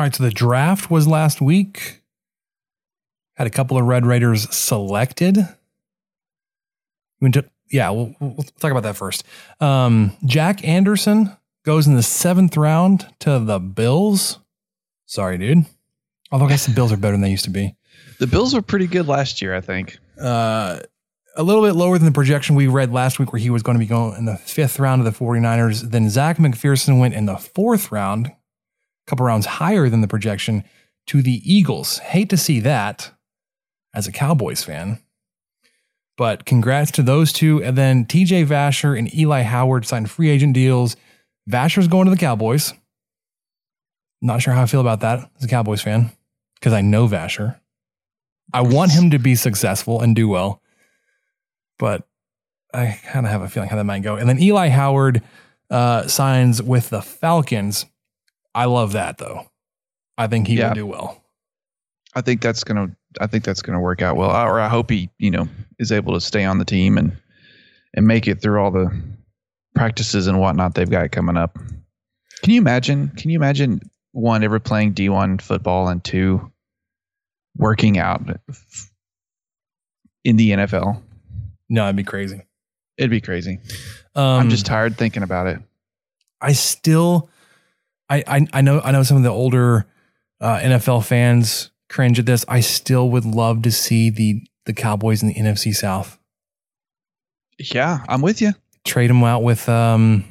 [0.00, 2.00] All right, so the draft was last week.
[3.34, 5.46] Had a couple of Red Raiders selected.
[7.20, 9.24] To, yeah, we'll, we'll talk about that first.
[9.60, 11.36] Um, Jack Anderson
[11.66, 14.38] goes in the seventh round to the Bills.
[15.04, 15.66] Sorry, dude.
[16.32, 17.76] Although I guess the Bills are better than they used to be.
[18.20, 19.98] The Bills were pretty good last year, I think.
[20.18, 20.80] Uh,
[21.36, 23.76] a little bit lower than the projection we read last week, where he was going
[23.76, 25.90] to be going in the fifth round of the 49ers.
[25.90, 28.32] Then Zech McPhearson went in the fourth round,
[29.10, 30.64] couple rounds higher than the projection,
[31.06, 31.98] to the Eagles.
[31.98, 33.12] Hate to see that
[33.94, 35.00] as a Cowboys fan.
[36.16, 37.62] But congrats to those two.
[37.62, 40.96] And then TJ Vasher and Eli Howard signed free agent deals.
[41.48, 42.74] Vasher's going to the Cowboys.
[44.22, 46.10] Not sure how I feel about that as a Cowboys fan
[46.54, 47.58] because I know Vasher.
[48.52, 50.60] I want him to be successful and do well,
[51.78, 52.06] but
[52.74, 54.16] I kind of have a feeling how that might go.
[54.16, 55.22] And then Eli Howard
[55.70, 57.86] uh, signs with the Falcons.
[58.54, 59.46] I love that though.
[60.18, 60.68] I think he Yeah.
[60.68, 61.22] will do well.
[62.14, 62.90] I think that's gonna.
[63.20, 64.30] I think that's gonna work out well.
[64.30, 65.48] Or I hope he, you know,
[65.78, 67.16] is able to stay on the team and
[67.94, 68.90] and make it through all the
[69.74, 71.56] practices and whatnot they've got coming up.
[72.42, 73.08] Can you imagine?
[73.16, 73.80] Can you imagine
[74.12, 76.50] one ever playing D one football and two
[77.56, 78.22] working out
[80.24, 81.00] in the NFL.
[81.68, 82.42] No, it'd be crazy.
[82.96, 83.60] It'd be crazy.
[84.14, 85.60] Um, I'm just tired thinking about it.
[86.40, 87.28] I still,
[88.10, 89.86] I, I, I know, I know some of the older
[90.40, 92.44] uh, NFL fans cringe at this.
[92.48, 96.18] I still would love to see the the Cowboys in the NFC South.
[97.58, 98.52] Yeah, I'm with you.
[98.84, 100.24] Trade them out with, um,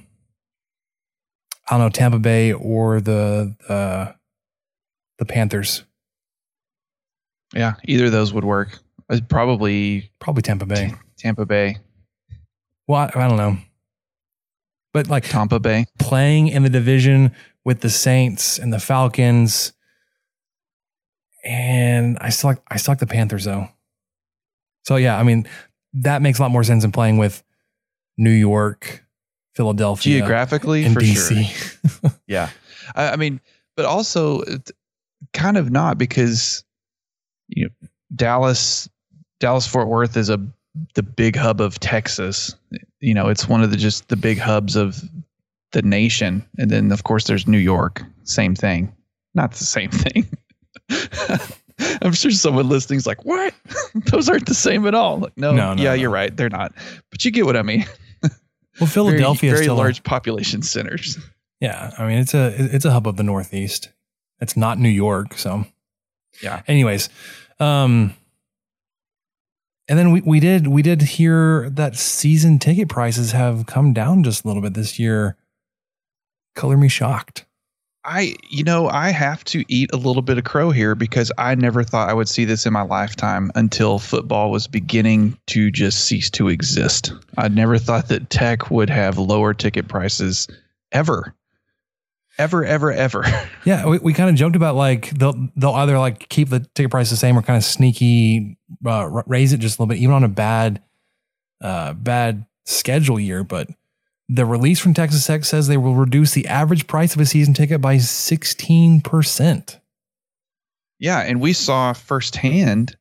[1.70, 4.12] I don't know, Tampa Bay or the uh,
[5.18, 5.84] the Panthers.
[7.54, 8.80] Yeah, either of those would work.
[9.10, 10.94] Uh, Probably Probably Tampa Bay.
[11.18, 11.78] Tampa Bay,
[12.88, 13.58] Well, I, I don't know,
[14.94, 15.86] but like Tampa Bay.
[16.00, 17.32] playing in the division
[17.66, 19.74] with the Saints and the Falcons.
[21.44, 23.70] And I still like I still like the Panthers though.
[24.84, 25.48] So yeah, I mean
[25.94, 27.44] that makes a lot more sense than playing with
[28.18, 29.06] New York,
[29.56, 31.46] Philadelphia, Geographically, and for DC.
[31.46, 32.12] sure.
[32.28, 32.50] Yeah,
[32.96, 33.42] I, I mean,
[33.76, 34.44] but also
[35.34, 36.64] kind of not because
[37.48, 38.90] you know Dallas,
[39.40, 40.40] Dallas Fort Worth is a
[40.96, 42.56] the big hub of Texas.
[43.00, 45.02] You know, it's one of the just the big hubs of
[45.72, 48.04] the nation, and then of course there's New York.
[48.24, 48.94] Same thing,
[49.36, 50.28] not the same thing.
[52.02, 53.54] I'm sure someone listening's like, "What?
[54.12, 55.94] Those aren't the same at all." Like, no, No, no, yeah, no.
[55.96, 56.36] you're right.
[56.36, 56.74] They're not.
[57.10, 57.86] But you get what I mean.
[58.80, 61.18] Well, Philadelphia very, is very still a- large population centers.
[61.62, 63.92] Yeah, I mean it's a it's a hub of the Northeast.
[64.42, 65.66] It's not New York, so
[66.42, 66.62] Yeah.
[66.68, 67.10] Anyways,
[67.60, 68.14] um,
[69.88, 74.24] and then we we did we did hear that season ticket prices have come down
[74.24, 75.36] just a little bit this year.
[76.56, 77.46] Color me shocked.
[78.06, 81.54] I, you know, I have to eat a little bit of crow here because I
[81.56, 86.06] never thought I would see this in my lifetime until football was beginning to just
[86.06, 87.14] cease to exist.
[87.38, 90.48] I never thought that tech would have lower ticket prices
[90.92, 91.36] ever.
[92.38, 93.26] Ever, ever, ever.
[93.66, 96.90] Yeah, we, we kind of joked about like they'll they'll either like keep the ticket
[96.90, 100.16] price the same or kind of sneaky uh, raise it just a little bit, even
[100.16, 100.82] on a bad
[101.62, 103.44] uh, bad schedule year.
[103.44, 103.68] But
[104.30, 107.54] the release from Texas Tech says they will reduce the average price of a season
[107.54, 109.80] ticket by sixteen percent.
[111.00, 112.96] Yeah, and we saw firsthand,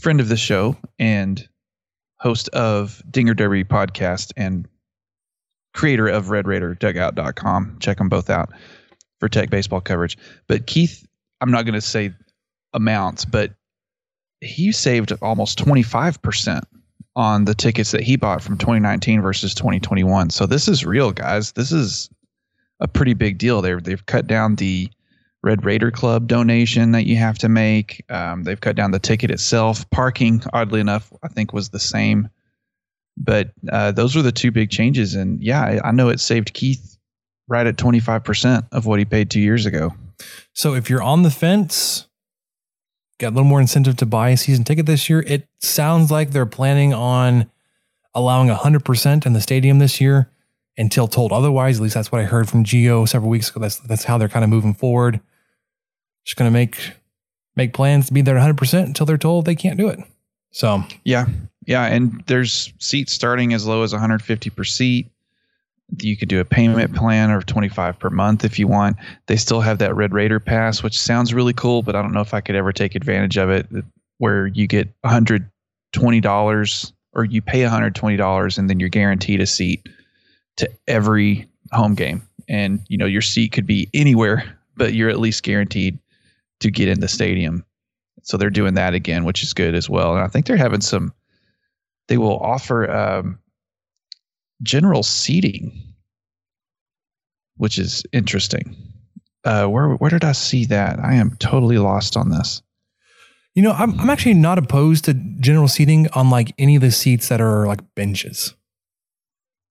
[0.00, 1.48] friend of the show and
[2.18, 4.68] host of Dinger Derby podcast and
[5.72, 7.78] creator of RedRaiderDugout.com.
[7.80, 8.50] Check them both out
[9.20, 10.18] for tech baseball coverage.
[10.48, 11.06] But Keith,
[11.40, 12.12] I'm not going to say
[12.74, 13.54] amounts, but
[14.40, 16.62] he saved almost 25%
[17.20, 20.30] on the tickets that he bought from 2019 versus 2021.
[20.30, 21.52] So this is real, guys.
[21.52, 22.08] This is
[22.80, 23.60] a pretty big deal.
[23.60, 24.88] They've they've cut down the
[25.42, 28.02] Red Raider Club donation that you have to make.
[28.08, 29.88] Um, they've cut down the ticket itself.
[29.90, 32.30] Parking, oddly enough, I think was the same.
[33.18, 35.14] But uh, those were the two big changes.
[35.14, 36.96] And yeah, I, I know it saved Keith
[37.48, 39.92] right at 25% of what he paid two years ago.
[40.54, 42.06] So if you're on the fence,
[43.20, 45.22] got a little more incentive to buy a season ticket this year.
[45.26, 47.50] It sounds like they're planning on
[48.14, 50.30] allowing 100% in the stadium this year
[50.76, 51.76] until told otherwise.
[51.76, 53.60] At least that's what I heard from Geo several weeks ago.
[53.60, 55.20] That's that's how they're kind of moving forward.
[56.24, 56.94] Just going to make
[57.56, 60.00] make plans to be there 100% until they're told they can't do it.
[60.50, 61.26] So, Yeah.
[61.66, 61.84] Yeah.
[61.84, 65.10] And there's seats starting as low as 150 per seat.
[65.98, 68.96] You could do a payment plan or 25 per month if you want.
[69.26, 72.20] They still have that Red Raider pass, which sounds really cool, but I don't know
[72.20, 73.66] if I could ever take advantage of it
[74.18, 79.88] where you get $120 or you pay $120 and then you're guaranteed a seat
[80.56, 82.22] to every home game.
[82.48, 85.98] And, you know, your seat could be anywhere, but you're at least guaranteed
[86.60, 87.64] to get in the stadium.
[88.22, 90.14] So they're doing that again, which is good as well.
[90.14, 91.14] And I think they're having some,
[92.08, 93.38] they will offer um,
[94.62, 95.94] general seating,
[97.56, 98.76] which is interesting.
[99.44, 100.98] Uh, where where did I see that?
[101.00, 102.62] I am totally lost on this.
[103.54, 106.90] you know, I'm I'm actually not opposed to general seating on like any of the
[106.90, 108.54] seats that are like benches.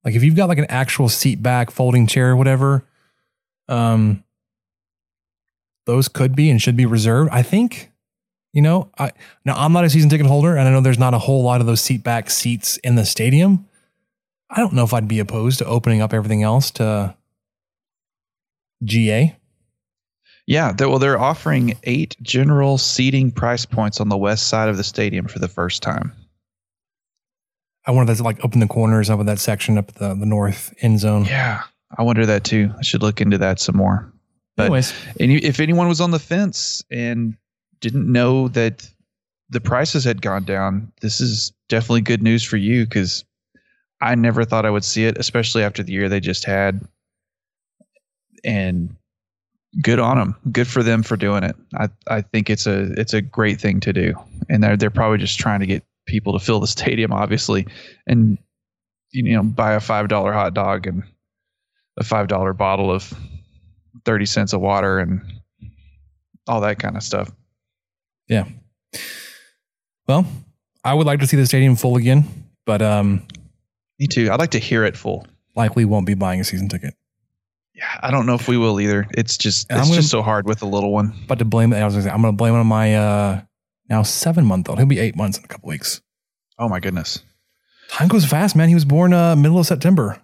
[0.03, 2.83] Like if you've got like an actual seat back folding chair or whatever,
[3.67, 4.23] um
[5.85, 7.31] those could be and should be reserved.
[7.31, 7.91] I think,
[8.53, 9.11] you know, I
[9.45, 11.61] now I'm not a season ticket holder and I know there's not a whole lot
[11.61, 13.67] of those seat back seats in the stadium.
[14.49, 17.15] I don't know if I'd be opposed to opening up everything else to
[18.83, 19.35] GA.
[20.47, 24.77] Yeah, they, well, they're offering eight general seating price points on the west side of
[24.77, 26.11] the stadium for the first time.
[27.85, 30.15] I wonder if that's like up in the corners up in that section up the,
[30.15, 31.25] the north end zone.
[31.25, 31.63] Yeah,
[31.95, 32.71] I wonder that too.
[32.77, 34.11] I should look into that some more.
[34.57, 34.93] But Anyways.
[35.19, 37.37] and you- if anyone was on the fence and
[37.79, 38.87] didn't know that
[39.49, 43.23] the prices had gone down, this is definitely good news for you because
[44.01, 46.81] I never thought I would see it, especially after the year they just had.
[48.43, 48.95] And
[49.81, 50.35] good on them.
[50.51, 51.55] Good for them for doing it.
[51.75, 54.13] I I think it's a it's a great thing to do,
[54.49, 57.67] and they're they're probably just trying to get people to fill the stadium, obviously,
[58.07, 58.37] and
[59.11, 61.03] you know buy a five dollar hot dog and
[61.97, 63.13] a five dollar bottle of
[64.05, 65.21] thirty cents of water and
[66.47, 67.31] all that kind of stuff.
[68.27, 68.45] Yeah.
[70.07, 70.25] Well,
[70.83, 72.25] I would like to see the stadium full again,
[72.65, 73.27] but um,
[73.99, 74.29] me too.
[74.31, 75.25] I'd like to hear it full.
[75.55, 76.93] Likely won't be buying a season ticket.
[77.73, 79.07] Yeah, I don't know if we will either.
[79.11, 81.13] It's just And it's gonna- just so hard with the little one.
[81.27, 82.95] But to blame it, I was gonna say, I'm going to blame it on my
[82.95, 83.41] uh,
[83.89, 84.77] now seven month old.
[84.79, 86.01] He'll be eight months in a couple weeks.
[86.57, 87.19] Oh my goodness.
[87.89, 88.67] Time goes fast, man.
[88.69, 90.21] He was born uh, middle of September,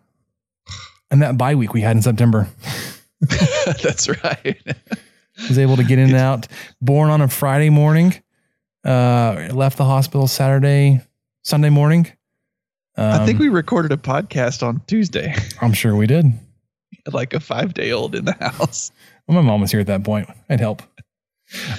[1.10, 2.48] and that bye week we had in September.
[3.82, 4.58] That's right.
[5.50, 6.48] was able to get in and out.
[6.82, 8.14] Born on a Friday morning.
[8.84, 11.02] Uh, left the hospital Saturday,
[11.44, 12.06] Sunday morning.
[12.98, 15.34] I think Um, we recorded a podcast on Tuesday.
[15.62, 16.28] I'm sure we did.
[17.12, 18.92] like a five day old in the house.
[19.28, 20.30] Well, my mom was here at that point.
[20.50, 20.82] I'd help.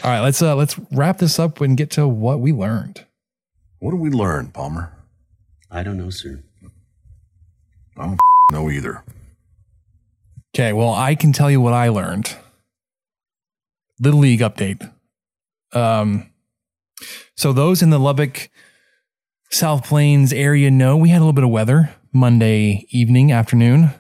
[0.05, 3.05] All right, let's uh let's wrap this up and get to what we learned.
[3.79, 4.93] What did we learn, Palmer?
[5.71, 6.43] I don't know, sir.
[7.97, 8.19] I don't
[8.53, 9.03] know either.
[10.55, 12.37] Okay, well, I can tell you what I learned.
[14.01, 14.91] Little League update.
[15.73, 16.31] Um,
[17.37, 18.49] so those in the Lubbock,
[19.51, 23.91] South Plains area know we had a little bit of weather Monday evening, afternoon,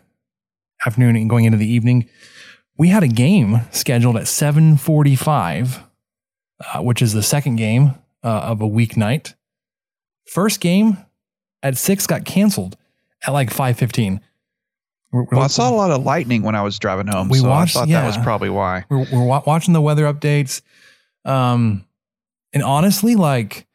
[0.84, 2.08] afternoon, and going into the evening.
[2.78, 5.80] We had a game scheduled at seven forty-five,
[6.74, 9.34] uh, which is the second game uh, of a weeknight.
[10.26, 10.98] First game
[11.62, 12.76] at six got canceled
[13.26, 14.20] at like five fifteen.
[15.12, 17.28] Well, I saw a lot of lightning when I was driving home.
[17.30, 18.02] We so watched- I thought yeah.
[18.02, 18.84] that was probably why.
[18.90, 20.60] we're, we're wa- watching the weather updates
[21.24, 21.84] um
[22.52, 23.65] and honestly like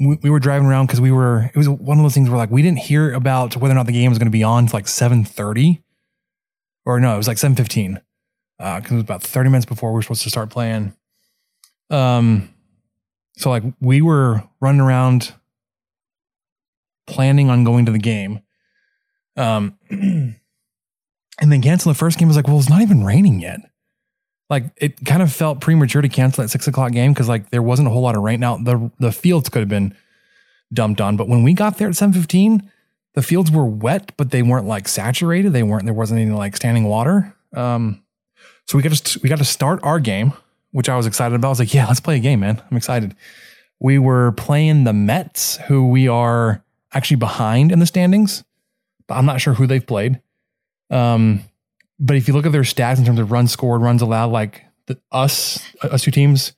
[0.00, 2.38] we, we were driving around because we were it was one of those things where
[2.38, 4.64] like we didn't hear about whether or not the game was going to be on
[4.64, 5.82] until like 7.30
[6.84, 8.00] or no it was like 7.15
[8.58, 10.94] uh because it was about 30 minutes before we were supposed to start playing.
[11.90, 12.52] Um
[13.36, 15.34] so like we were running around
[17.06, 18.40] planning on going to the game.
[19.36, 20.36] Um and
[21.52, 23.60] then cancel the first game was like well it's not even raining yet
[24.48, 27.62] like it kind of felt premature to cancel that six o'clock game because like there
[27.62, 28.40] wasn't a whole lot of rain.
[28.40, 29.94] Now the the fields could have been
[30.72, 32.70] dumped on, but when we got there at seven fifteen,
[33.14, 35.52] the fields were wet, but they weren't like saturated.
[35.52, 35.84] They weren't.
[35.84, 37.34] There wasn't any like standing water.
[37.54, 38.02] Um,
[38.66, 40.32] so we got to we got to start our game,
[40.70, 41.48] which I was excited about.
[41.48, 42.62] I was like, yeah, let's play a game, man.
[42.70, 43.16] I'm excited.
[43.78, 48.44] We were playing the Mets, who we are actually behind in the standings,
[49.06, 50.20] but I'm not sure who they've played.
[50.90, 51.42] Um,
[51.98, 54.64] but if you look at their stats in terms of runs scored, runs allowed, like
[54.86, 56.52] the, us, us two teams,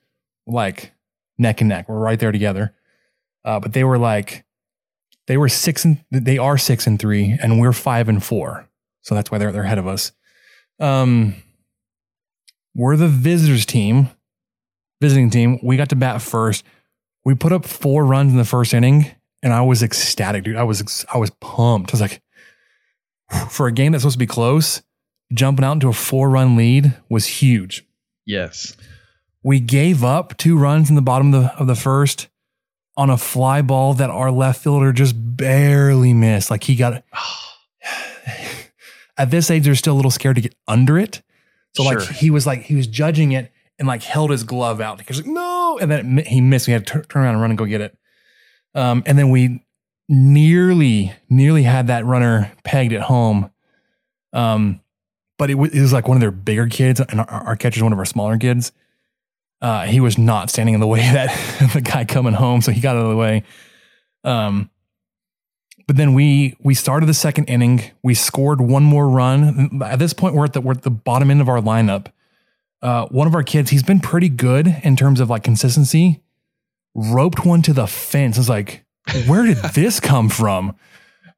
[0.47, 0.93] like
[1.39, 2.75] neck and neck, we're right there together.
[3.45, 4.45] Uh, but they were like,
[5.27, 8.69] they were six and they are six and three, and we're five and four.
[9.03, 10.13] So that's why they're they're ahead of us.
[10.81, 11.35] Um,
[12.75, 14.09] we're the visitors team,
[15.01, 15.61] visiting team.
[15.63, 16.65] We got to bat first.
[17.25, 19.11] We put up four runs in the first inning,
[19.43, 20.57] and I was ecstatic, dude.
[20.57, 21.91] I was I was pumped.
[21.91, 22.23] I was like,
[23.51, 24.83] for a game that's supposed to be close,
[25.33, 27.85] jumping out into a four run lead was huge.
[28.27, 28.77] Yes.
[29.43, 32.29] We gave up two runs in the bottom of the, of the first
[32.97, 36.51] on a fly ball that our left fielder just barely missed.
[36.51, 37.05] Like he got
[39.19, 41.23] at this age, they're still a little scared to get under it.
[41.77, 45.01] So like he was like he was judging it and like held his glove out.
[45.01, 46.67] He was like no, and then it, he missed.
[46.67, 47.97] We had to tur- turn around and run and go get it.
[48.75, 49.65] Um, and then we
[50.09, 53.51] nearly nearly had that runner pegged at home.
[54.33, 54.81] Um,
[55.39, 57.93] but it, it was like one of their bigger kids, and our, our catcher's one
[57.93, 58.73] of our smaller kids.
[59.61, 62.81] Uh, he was not standing in the way that the guy coming home, so he
[62.81, 63.43] got out of the way.
[64.25, 64.71] Um,
[65.87, 67.83] but then we we started the second inning.
[68.03, 69.83] We scored one more run.
[69.83, 72.13] At this point, we're at the we're at the bottom end of our lineup.
[72.83, 76.23] Uh, one of our kids, he's been pretty good in terms of like consistency.
[76.95, 78.37] Roped one to the fence.
[78.37, 78.85] I was like,
[79.27, 80.77] where did this come from?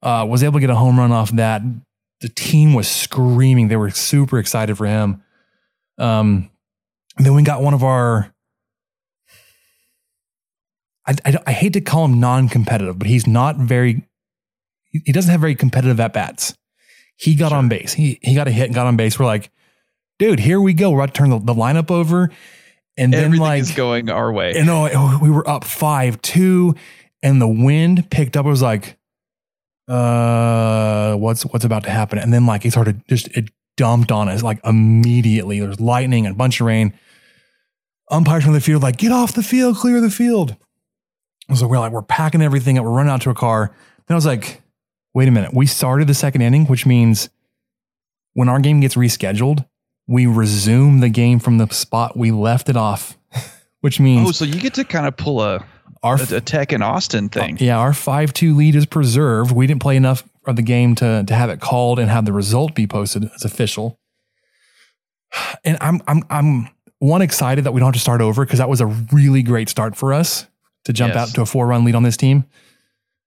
[0.03, 1.63] Uh, was able to get a home run off that.
[2.21, 3.69] The team was screaming.
[3.69, 5.23] They were super excited for him.
[5.99, 6.51] Um,
[7.17, 8.33] and then we got one of our.
[11.07, 14.07] I, I, I hate to call him non-competitive, but he's not very.
[14.91, 16.55] He doesn't have very competitive at bats.
[17.17, 17.93] He got on base.
[17.95, 19.19] He he got a hit and got on base.
[19.19, 19.51] We're like,
[20.19, 20.91] dude, here we go.
[20.91, 22.31] We're about to turn the, the lineup over,
[22.97, 24.55] and then Everything like is going our way.
[24.57, 26.75] And oh, we were up five two,
[27.23, 28.47] and the wind picked up.
[28.47, 28.97] It was like,
[29.91, 32.19] uh, what's what's about to happen?
[32.19, 35.59] And then like it started just it dumped on us like immediately.
[35.61, 36.95] There's lightning and a bunch of rain.
[38.11, 40.57] Umpires from the field like, get off the field, clear the field.
[41.55, 42.85] So we're like, we're packing everything up.
[42.85, 43.75] We're running out to a car.
[44.07, 44.63] Then I was like,
[45.15, 45.53] wait a minute.
[45.53, 47.29] We started the second inning, which means
[48.35, 49.67] when our game gets rescheduled,
[50.07, 53.17] we resume the game from the spot we left it off,
[53.81, 55.65] which means Oh, so you get to kind of pull a
[56.03, 57.59] our a Tech and Austin thing.
[57.61, 59.53] yeah, our five two lead is preserved.
[59.53, 62.33] We didn't play enough of the game to to have it called and have the
[62.33, 63.99] result be posted as official.
[65.65, 68.69] And I'm I'm I'm one excited that we don't have to start over because that
[68.69, 70.47] was a really great start for us
[70.85, 71.29] to jump Yes.
[71.31, 72.45] out to a four run lead on this team.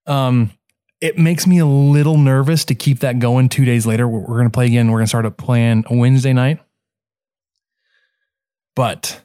[0.08, 0.52] Um,
[1.00, 4.08] it makes me a little nervous to keep that going two days later.
[4.08, 4.88] We're, we're going to play again.
[4.92, 6.60] We're going to start a plan Wednesday night,
[8.76, 9.22] but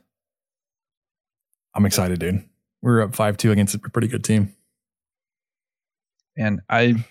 [1.75, 2.45] I'm excited, dude.
[2.83, 4.55] We're up five two against a pretty good team.
[6.37, 7.05] And I,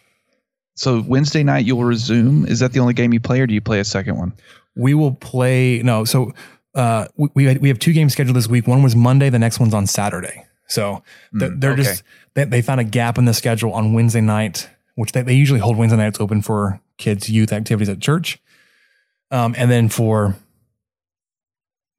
[0.76, 2.46] so Wednesday night you'll resume.
[2.48, 4.34] Is that the only game you play, or do you play a second one?
[4.76, 5.82] We will play.
[5.84, 6.32] No, so
[6.76, 8.68] uh, we we, had, we have two games scheduled this week.
[8.68, 9.30] One was Monday.
[9.30, 10.46] The next one's on Saturday.
[10.70, 11.04] So
[11.34, 11.84] they're, Mm, they're okay.
[11.84, 12.04] just
[12.36, 15.60] they, they found a gap in the schedule on Wednesday night, which they, they usually
[15.60, 18.40] hold Wednesday nights open for kids' youth activities at church,
[19.32, 20.36] um, and then for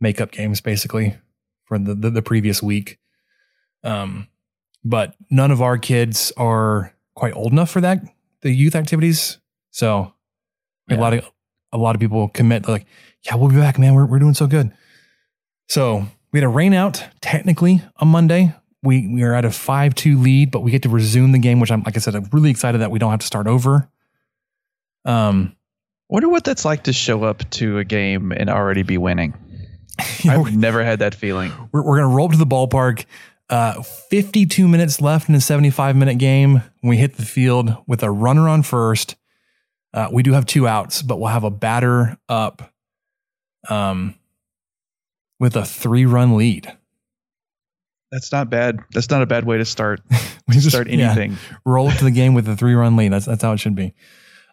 [0.00, 1.16] makeup games, basically
[1.64, 2.98] for the the, the previous week.
[3.84, 4.28] Um,
[4.84, 8.02] but none of our kids are quite old enough for that
[8.42, 9.38] the youth activities.
[9.70, 10.12] So
[10.90, 11.30] a lot of
[11.72, 12.86] a lot of people commit they're like,
[13.22, 13.94] yeah, we'll be back, man.
[13.94, 14.72] We're we're doing so good.
[15.68, 18.54] So we had a rain out technically on Monday.
[18.82, 21.60] We we are at a five two lead, but we get to resume the game,
[21.60, 23.88] which I'm like I said, I'm really excited that we don't have to start over.
[25.04, 25.54] Um,
[26.10, 29.34] Wonder what that's like to show up to a game and already be winning.
[30.24, 31.52] I've never had that feeling.
[31.70, 33.04] we're, we're gonna roll up to the ballpark.
[33.50, 36.62] Uh, 52 minutes left in a 75 minute game.
[36.80, 39.16] When we hit the field with a runner on first,
[39.94, 42.72] uh, we do have two outs, but we'll have a batter up,
[43.70, 44.14] um,
[45.40, 46.70] with a three run lead.
[48.10, 48.80] That's not bad.
[48.92, 50.00] That's not a bad way to start.
[50.48, 51.36] We just- start yeah, anything.
[51.66, 53.12] roll up to the game with a three run lead.
[53.12, 53.92] That's that's how it should be.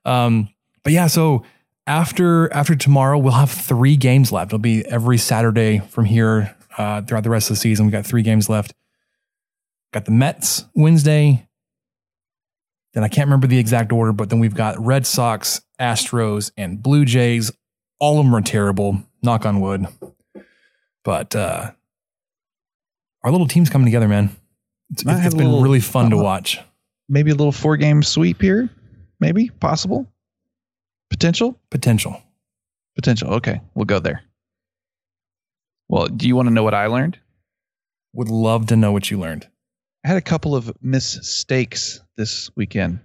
[0.03, 0.49] Um,
[0.83, 1.43] but yeah, so
[1.87, 4.49] after after tomorrow, we'll have three games left.
[4.49, 7.85] It'll be every Saturday from here uh, throughout the rest of the season.
[7.85, 8.73] We've got three games left.
[9.95, 11.47] Got the Mets Wednesday.
[12.93, 16.83] Then I can't remember the exact order, but then we've got Red Sox, Astros, and
[16.83, 17.49] Blue Jays.
[18.01, 19.01] All of them are terrible.
[19.23, 19.87] Knock on wood.
[21.05, 21.71] But uh,
[23.23, 24.35] our little team's coming together, man.
[24.91, 26.59] It's, it's been little- really fun to watch.
[27.07, 28.69] Maybe a little four game sweep here.
[29.21, 30.11] Maybe possible.
[31.09, 31.57] Potential.
[31.69, 32.21] Potential.
[32.95, 33.35] Potential.
[33.35, 34.23] Okay, we'll go there.
[35.87, 37.17] Well, do you want to know what I learned?
[38.11, 39.47] Would love to know what you learned.
[40.05, 42.99] I had a couple of mistakes this weekend.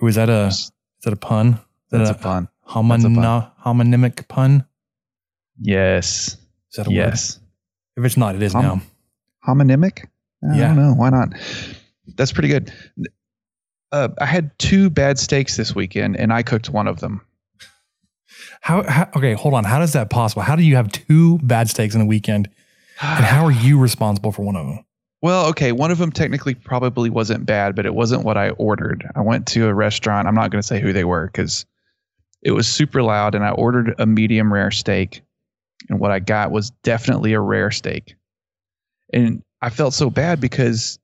[0.00, 0.72] Was that a is
[1.02, 1.48] that a pun?
[1.48, 1.58] Is
[1.90, 2.48] that That's a pun.
[2.66, 4.64] Homon- homonymic pun?
[5.60, 6.38] Yes.
[6.70, 7.36] Is that a yes.
[7.36, 7.42] word?
[7.98, 8.82] If it's not, it is Hom- now.
[9.46, 10.06] Homonymic?
[10.42, 10.68] I Yeah.
[10.68, 10.94] don't know.
[10.94, 11.34] Why not?
[12.16, 12.72] That's pretty good.
[13.92, 17.20] Uh, I had two bad steaks this weekend, and I cooked one of them.
[18.62, 19.10] How, how?
[19.14, 19.64] Okay, hold on.
[19.64, 20.40] How does that possible?
[20.40, 22.48] How do you have two bad steaks in a weekend,
[23.02, 24.84] and how are you responsible for one of them?
[25.22, 29.06] Well, okay, one of them technically probably wasn't bad, but it wasn't what I ordered.
[29.14, 30.26] I went to a restaurant.
[30.26, 31.66] I'm not going to say who they were because
[32.42, 35.22] it was super loud, and I ordered a medium rare steak,
[35.88, 38.14] and what I got was definitely a rare steak,
[39.12, 40.98] and I felt so bad because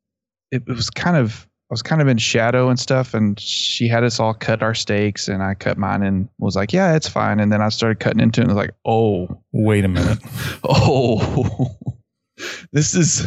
[0.51, 3.89] it, it was kind of I was kind of in shadow and stuff, and she
[3.89, 7.09] had us all cut our steaks, and I cut mine and was like, "Yeah, it's
[7.09, 10.19] fine." And then I started cutting into it, and was like, "Oh, Wait a minute.
[10.64, 11.75] oh,
[12.73, 13.27] this is,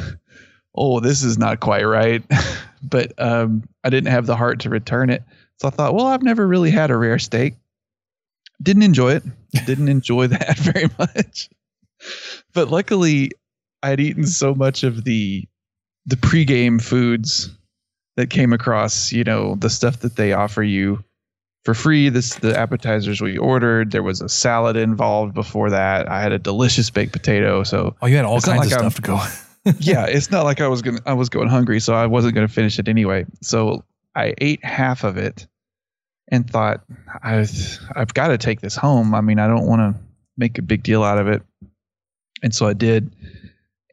[0.76, 2.24] oh, this is not quite right."
[2.84, 5.24] but um, I didn't have the heart to return it,
[5.58, 7.56] so I thought, well, I've never really had a rare steak.
[8.62, 9.24] Didn't enjoy it.
[9.66, 11.50] Didn't enjoy that very much.
[12.54, 13.32] But luckily,
[13.84, 15.48] I had eaten so much of the
[16.06, 17.50] the pregame foods
[18.16, 21.04] that came across, you know, the stuff that they offer you
[21.64, 22.10] for free.
[22.10, 23.92] This the appetizers we ordered.
[23.92, 26.10] There was a salad involved before that.
[26.10, 27.64] I had a delicious baked potato.
[27.64, 29.22] So Oh, you had all kinds of like I'm- stuff to go.
[29.80, 32.48] Yeah, it's not like I was gonna I was going hungry, so I wasn't gonna
[32.48, 33.26] finish it anyway.
[33.42, 33.84] So
[34.16, 35.48] I ate half of it
[36.30, 36.84] and thought
[37.24, 39.14] I've I've got to take this home.
[39.14, 40.02] I mean, I don't want to
[40.38, 41.42] make a big deal out of it,
[42.42, 43.14] and so I did.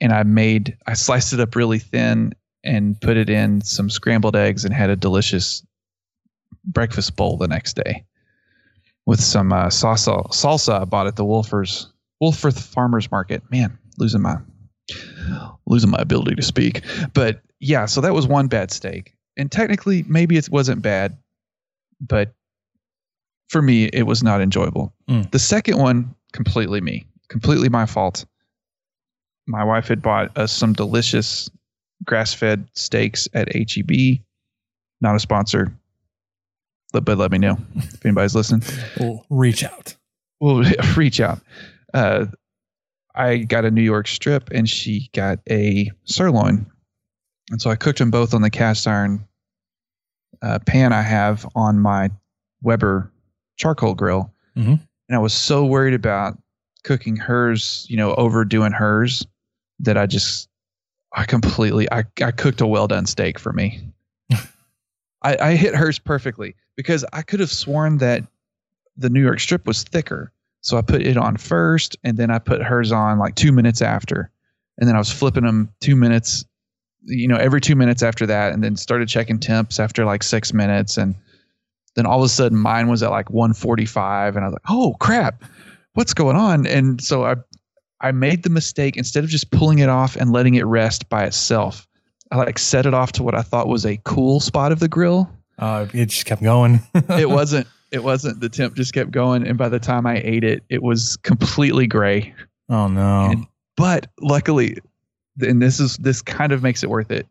[0.00, 4.36] And I made I sliced it up really thin and put it in some scrambled
[4.36, 5.64] eggs and had a delicious
[6.64, 8.04] breakfast bowl the next day
[9.06, 11.86] with some uh, salsa salsa I bought at the Wolfers
[12.22, 13.42] Wolfforth Farmers Market.
[13.50, 14.36] Man, losing my
[15.66, 16.82] losing my ability to speak.
[17.14, 19.14] But yeah, so that was one bad steak.
[19.36, 21.16] And technically, maybe it wasn't bad,
[22.00, 22.34] but
[23.48, 24.92] for me, it was not enjoyable.
[25.08, 25.30] Mm.
[25.30, 28.24] The second one, completely me, completely my fault.
[29.46, 31.48] My wife had bought us some delicious
[32.04, 34.18] grass fed steaks at HEB.
[35.00, 35.72] Not a sponsor,
[36.92, 38.62] but, but let me know if anybody's listening.
[38.98, 39.94] We'll reach out.
[40.40, 40.64] We'll
[40.96, 41.40] reach out.
[41.94, 42.26] uh,
[43.16, 46.66] I got a New York strip and she got a sirloin.
[47.50, 49.26] And so I cooked them both on the cast iron
[50.42, 52.10] uh, pan I have on my
[52.62, 53.10] Weber
[53.56, 54.32] charcoal grill.
[54.56, 54.80] Mhm.
[55.08, 56.36] And I was so worried about
[56.84, 59.26] cooking hers, you know, overdoing hers
[59.80, 60.48] that I just,
[61.14, 63.80] I completely, I, I cooked a well done steak for me.
[65.22, 68.24] I, I hit hers perfectly because I could have sworn that
[68.96, 70.32] the New York strip was thicker.
[70.66, 73.80] So I put it on first and then I put hers on like two minutes
[73.80, 74.32] after.
[74.78, 76.44] And then I was flipping them two minutes,
[77.04, 78.52] you know, every two minutes after that.
[78.52, 80.96] And then started checking temps after like six minutes.
[80.96, 81.14] And
[81.94, 84.34] then all of a sudden mine was at like 145.
[84.34, 85.44] And I was like, oh crap,
[85.94, 86.66] what's going on?
[86.66, 87.36] And so I,
[88.00, 91.26] I made the mistake instead of just pulling it off and letting it rest by
[91.26, 91.86] itself.
[92.32, 94.88] I like set it off to what I thought was a cool spot of the
[94.88, 95.30] grill.
[95.60, 96.80] Uh, it just kept going.
[96.94, 97.68] it wasn't.
[97.97, 98.40] It wasn't.
[98.40, 101.86] The temp just kept going, and by the time I ate it, it was completely
[101.86, 102.34] gray.
[102.68, 103.30] Oh no!
[103.30, 104.76] And, but luckily,
[105.40, 107.26] and this is this kind of makes it worth it.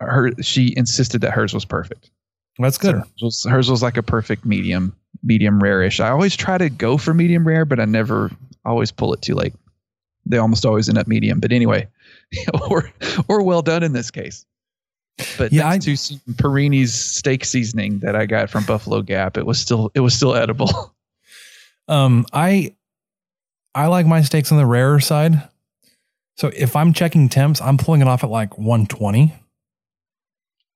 [0.00, 2.10] Her she insisted that hers was perfect.
[2.58, 2.96] That's good.
[2.96, 6.00] So hers, was, hers was like a perfect medium, medium rare-ish.
[6.00, 8.32] I always try to go for medium rare, but I never
[8.64, 9.54] always pull it too late.
[10.26, 11.38] They almost always end up medium.
[11.38, 11.86] But anyway,
[12.68, 12.90] or
[13.28, 14.44] or well done in this case.
[15.36, 19.58] But Yeah, thanks to Perini's steak seasoning that I got from Buffalo Gap, it was
[19.60, 20.94] still it was still edible.
[21.88, 22.74] Um, I
[23.74, 25.48] I like my steaks on the rarer side.
[26.36, 29.32] So if I'm checking temps, I'm pulling it off at like 120.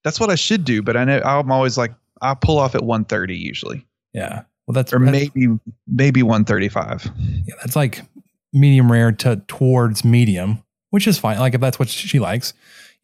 [0.05, 2.83] That's what I should do, but I know I'm always like I pull off at
[2.83, 3.87] 130 usually.
[4.15, 4.43] Yeah.
[4.67, 7.11] Well, that's or that's- maybe maybe 135.
[7.47, 8.01] Yeah, that's like
[8.55, 11.39] medium rare to towards medium, which is fine.
[11.39, 12.55] Like if that's what she likes.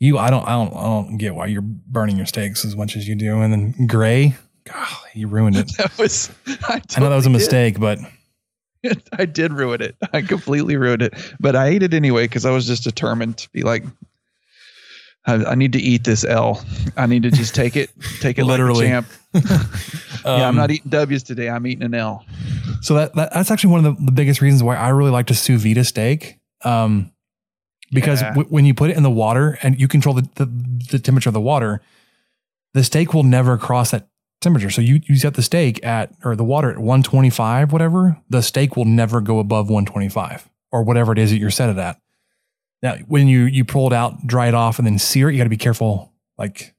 [0.01, 2.97] You, I don't, I don't, I don't get why you're burning your steaks as much
[2.97, 3.41] as you do.
[3.41, 5.73] And then gray, God, you ruined it.
[5.77, 6.31] That was
[6.69, 7.33] I, I know that was a totally did.
[7.33, 7.99] mistake, but
[9.19, 9.97] I did ruin it.
[10.13, 13.51] I completely ruined it, but I ate it anyway because I was just determined to
[13.51, 13.83] be like,
[15.27, 16.65] I, I need to eat this L.
[16.97, 17.91] I need to just take it,
[18.21, 18.91] take it Literally.
[18.93, 19.43] like yeah,
[20.25, 21.49] I'm Um, not eating W's today.
[21.51, 22.25] I'm eating an L.
[22.83, 25.27] So that, that that's actually one of the, the biggest reasons why I really like
[25.27, 26.39] to sous vide a steak.
[26.65, 27.13] Um,
[27.91, 28.31] because Yeah.
[28.31, 30.47] w- when you put it in the water and you control the, the,
[30.91, 31.81] the temperature of the water,
[32.75, 34.09] the steak will never cross that
[34.41, 34.71] temperature.
[34.71, 38.77] So you, you set the steak at, or the water at 125, whatever, the steak
[38.77, 42.01] will never go above 125 or whatever it is that you're set it at.
[42.83, 45.39] Now, when you, you pull it out, dry it off and then sear it, you
[45.39, 46.75] got to be careful, like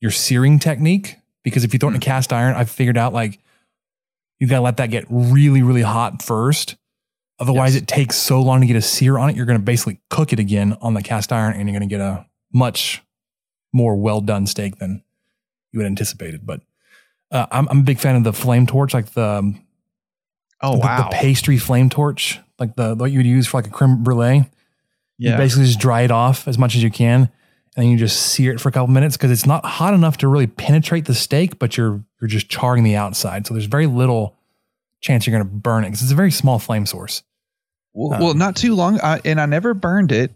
[0.00, 3.12] your searing technique, because if you throw it in a cast iron, I've figured out
[3.12, 3.38] like
[4.38, 6.76] you got to let that get really, really hot first.
[7.40, 9.36] Otherwise, it takes so long to get a sear on it.
[9.36, 11.92] You're going to basically cook it again on the cast iron and you're going to
[11.92, 13.02] get a much
[13.72, 15.02] more well done steak than
[15.72, 16.46] you had anticipated.
[16.46, 16.60] But
[17.32, 19.60] uh, I'm, I'm a big fan of the flame torch, like the, um,
[20.62, 21.08] Oh the, wow.
[21.10, 24.48] the pastry flame torch, like the what you would use for like a creme brulee.
[25.18, 25.36] You Yeah.
[25.36, 27.22] basically just dry it off as much as you can,
[27.76, 30.16] and then you just sear it for a couple minutes because it's not hot enough
[30.18, 33.46] to really penetrate the steak, but you're you're just charring the outside.
[33.46, 34.36] So there's very little
[35.04, 37.22] chance you're going to burn it because it's a very small flame source.
[37.92, 40.32] Well, um, well, not too long, I, and I never burned it.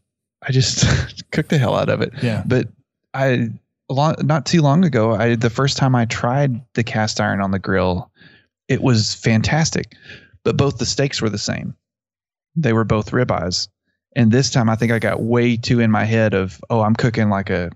[0.47, 0.85] I just
[1.33, 2.13] cooked the hell out of it.
[2.23, 2.45] Yeah.
[2.47, 2.69] But
[3.15, 3.49] I,
[3.89, 7.41] a long, not too long ago, I the first time I tried the cast iron
[7.41, 8.13] on the grill,
[8.69, 9.97] it was fantastic.
[10.45, 11.75] But both the steaks were the same.
[12.55, 13.69] They were both ribeyes,
[14.15, 16.95] and this time I think I got way too in my head of oh I'm
[16.95, 17.71] cooking like a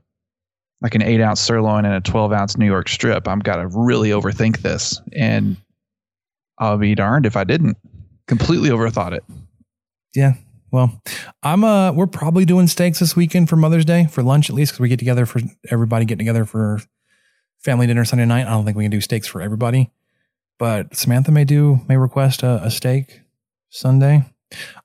[0.81, 3.27] like an eight ounce sirloin and a twelve ounce New York strip.
[3.27, 5.57] I'm got to really overthink this, and
[6.63, 7.77] I'll be darned if I didn't.
[8.29, 9.25] Completely overthought it.
[10.15, 10.35] Yeah.
[10.71, 11.03] Well,
[11.43, 14.73] I'm uh we're probably doing steaks this weekend for Mother's Day for lunch at least
[14.73, 16.81] because we get together for everybody get together for
[17.59, 18.47] family dinner Sunday night.
[18.47, 19.91] I don't think we can do steaks for everybody,
[20.57, 23.23] but Samantha may do may request a, a steak
[23.69, 24.25] Sunday.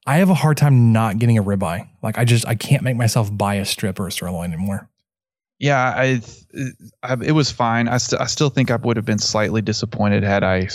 [0.07, 1.87] I have a hard time not getting a ribeye.
[2.01, 4.89] Like I just I can't make myself buy a strip or a sirloin anymore.
[5.59, 6.21] Yeah, I,
[7.03, 7.87] I it was fine.
[7.87, 10.67] I, st- I still think I would have been slightly disappointed had I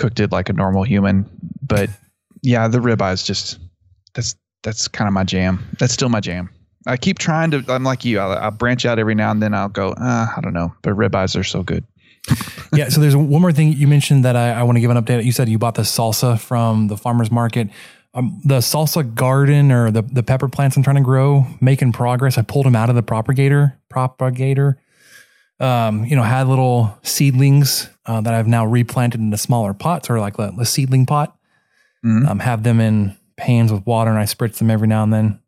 [0.00, 1.28] cooked it like a normal human.
[1.62, 1.90] But
[2.42, 3.58] yeah, the ribeye is just
[4.14, 5.64] that's that's kind of my jam.
[5.78, 6.50] That's still my jam.
[6.86, 7.62] I keep trying to.
[7.68, 8.18] I'm like you.
[8.18, 9.54] I'll, I'll branch out every now and then.
[9.54, 9.90] I'll go.
[9.90, 11.84] Uh, I don't know, but ribeyes are so good.
[12.72, 12.88] yeah.
[12.88, 15.22] So there's one more thing you mentioned that I, I want to give an update.
[15.24, 17.68] You said you bought the salsa from the farmer's market.
[18.12, 22.38] Um, the salsa garden or the, the pepper plants I'm trying to grow, making progress.
[22.38, 24.80] I pulled them out of the propagator, propagator.
[25.60, 30.18] Um, you know, had little seedlings uh, that I've now replanted into smaller pots or
[30.18, 31.36] like a, a seedling pot.
[32.26, 35.40] Um, have them in pans with water and I spritz them every now and then.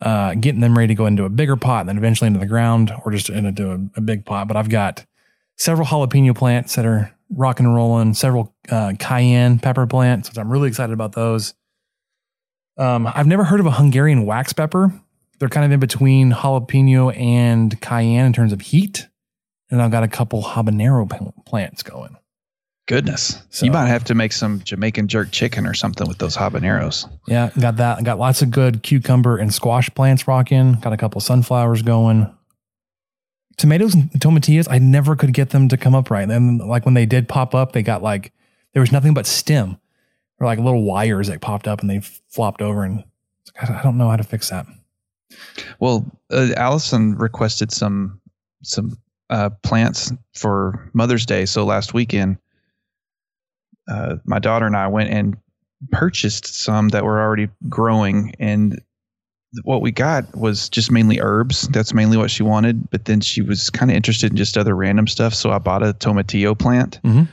[0.00, 2.46] Uh, getting them ready to go into a bigger pot and then eventually into the
[2.46, 4.46] ground or just into a, a big pot.
[4.46, 5.06] But I've got
[5.56, 10.50] several jalapeno plants that are rocking and rolling, several uh, cayenne pepper plants, which I'm
[10.50, 11.54] really excited about those.
[12.76, 14.92] Um, I've never heard of a Hungarian wax pepper.
[15.38, 19.08] They're kind of in between jalapeno and cayenne in terms of heat.
[19.74, 22.16] And I've got a couple habanero plants going.
[22.86, 23.42] Goodness.
[23.50, 27.10] So- you might have to make some Jamaican jerk chicken or something with those habaneros.
[27.26, 28.04] Yeah, got that.
[28.04, 30.74] Got lots of good cucumber and squash plants rocking.
[30.74, 32.32] Got a couple sunflowers going.
[33.56, 36.22] Tomatoes and tomatillas, I never could get them to come up right.
[36.22, 38.32] And then, like when they did pop up, they got like
[38.74, 39.78] there was nothing but stem
[40.38, 42.84] or like little wires that popped up and they flopped over.
[42.84, 43.02] And
[43.60, 44.66] I don't know how to fix that.
[45.80, 48.20] Well, uh, Allison requested some
[48.62, 48.98] some
[49.30, 51.46] uh, plants for Mother's Day.
[51.46, 52.38] So last weekend,
[53.88, 55.36] uh, my daughter and I went and
[55.90, 58.80] purchased some that were already growing, and
[59.62, 61.68] what we got was just mainly herbs.
[61.68, 62.90] That's mainly what she wanted.
[62.90, 65.82] But then she was kind of interested in just other random stuff, so I bought
[65.82, 67.00] a tomatillo plant.
[67.04, 67.28] Mhm.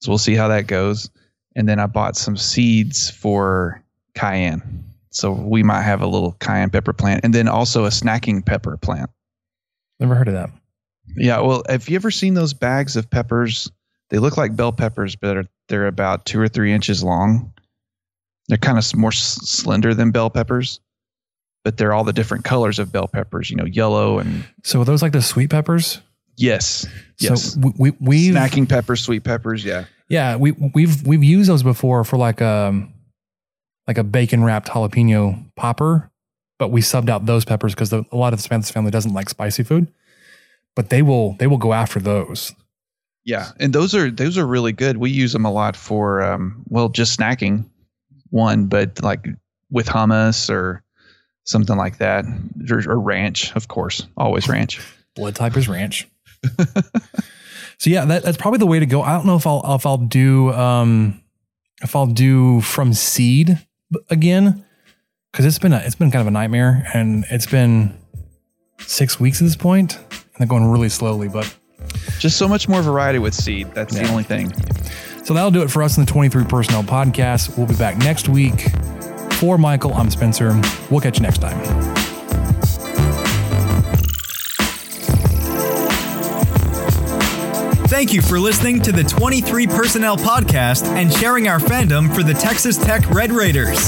[0.00, 1.10] So we'll see how that goes.
[1.56, 3.82] And then I bought some seeds for
[4.14, 4.84] cayenne.
[5.10, 8.76] So we might have a little cayenne pepper plant, and then also a snacking pepper
[8.76, 9.10] plant.
[9.98, 10.50] Never heard of that.
[11.16, 13.70] Yeah, well, have you ever seen those bags of peppers?
[14.10, 17.52] They look like bell peppers, but they're, they're about two or three inches long.
[18.48, 20.80] They're kind of more s- slender than bell peppers,
[21.64, 23.50] but they're all the different colors of bell peppers.
[23.50, 26.00] You know, yellow and So are those like the sweet peppers?
[26.36, 26.84] yes,
[27.20, 29.64] yes, So we, we we've snacking peppers, sweet peppers.
[29.64, 32.92] Yeah, Yeah, we we've we've used those before for like um
[33.86, 36.10] like a bacon wrapped jalapeno popper,
[36.58, 39.28] but we subbed out those peppers because a lot of the Spencer family doesn't like
[39.30, 39.90] spicy food.
[40.76, 42.52] But they will they will go after those.
[43.24, 44.96] yeah, and those are those are really good.
[44.96, 47.64] We use them a lot for um, well, just snacking
[48.30, 49.26] one, but like
[49.70, 50.82] with hummus or
[51.44, 52.24] something like that,
[52.70, 54.80] or, or ranch, of course, always ranch.
[55.14, 56.08] Blood type is ranch.
[57.78, 59.00] so yeah, that, that's probably the way to go.
[59.02, 61.22] I don't know if I'll if I'll do um
[61.82, 63.58] if I'll do from seed
[64.10, 64.64] again
[65.30, 67.96] because it's been a, it's been kind of a nightmare and it's been
[68.80, 69.98] six weeks at this point
[70.34, 71.52] and they're going really slowly, but
[72.18, 73.72] Just so much more variety with seed.
[73.74, 74.52] That's the only thing.
[75.24, 77.56] So that'll do it for us in the 23 Personnel Podcast.
[77.56, 78.68] We'll be back next week.
[79.34, 80.60] For Michael, I'm Spencer.
[80.90, 81.60] We'll catch you next time.
[87.88, 92.34] Thank you for listening to the 23 Personnel Podcast and sharing our fandom for the
[92.34, 93.78] Texas Tech Red Raiders.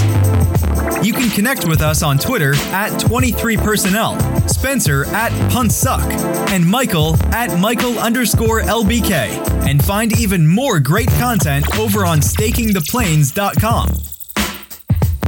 [1.03, 6.03] You can connect with us on Twitter at 23personnel, Spencer at Puntsuck,
[6.51, 9.67] and Michael at Michael underscore LBK.
[9.69, 13.89] And find even more great content over on stakingtheplains.com.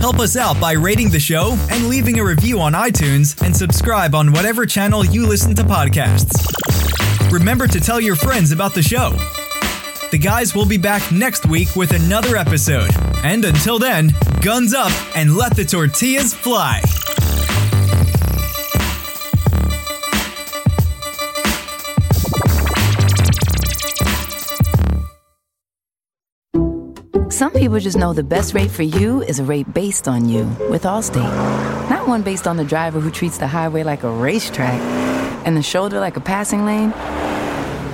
[0.01, 4.15] Help us out by rating the show and leaving a review on iTunes and subscribe
[4.15, 6.49] on whatever channel you listen to podcasts.
[7.33, 9.17] Remember to tell your friends about the show.
[10.11, 12.91] The guys will be back next week with another episode.
[13.25, 16.81] And until then, guns up and let the tortillas fly.
[27.31, 30.45] Some people just know the best rate for you is a rate based on you
[30.71, 31.91] with Allstate.
[31.91, 34.81] Not one based on the driver who treats the highway like a racetrack
[35.47, 36.93] and the shoulder like a passing lane.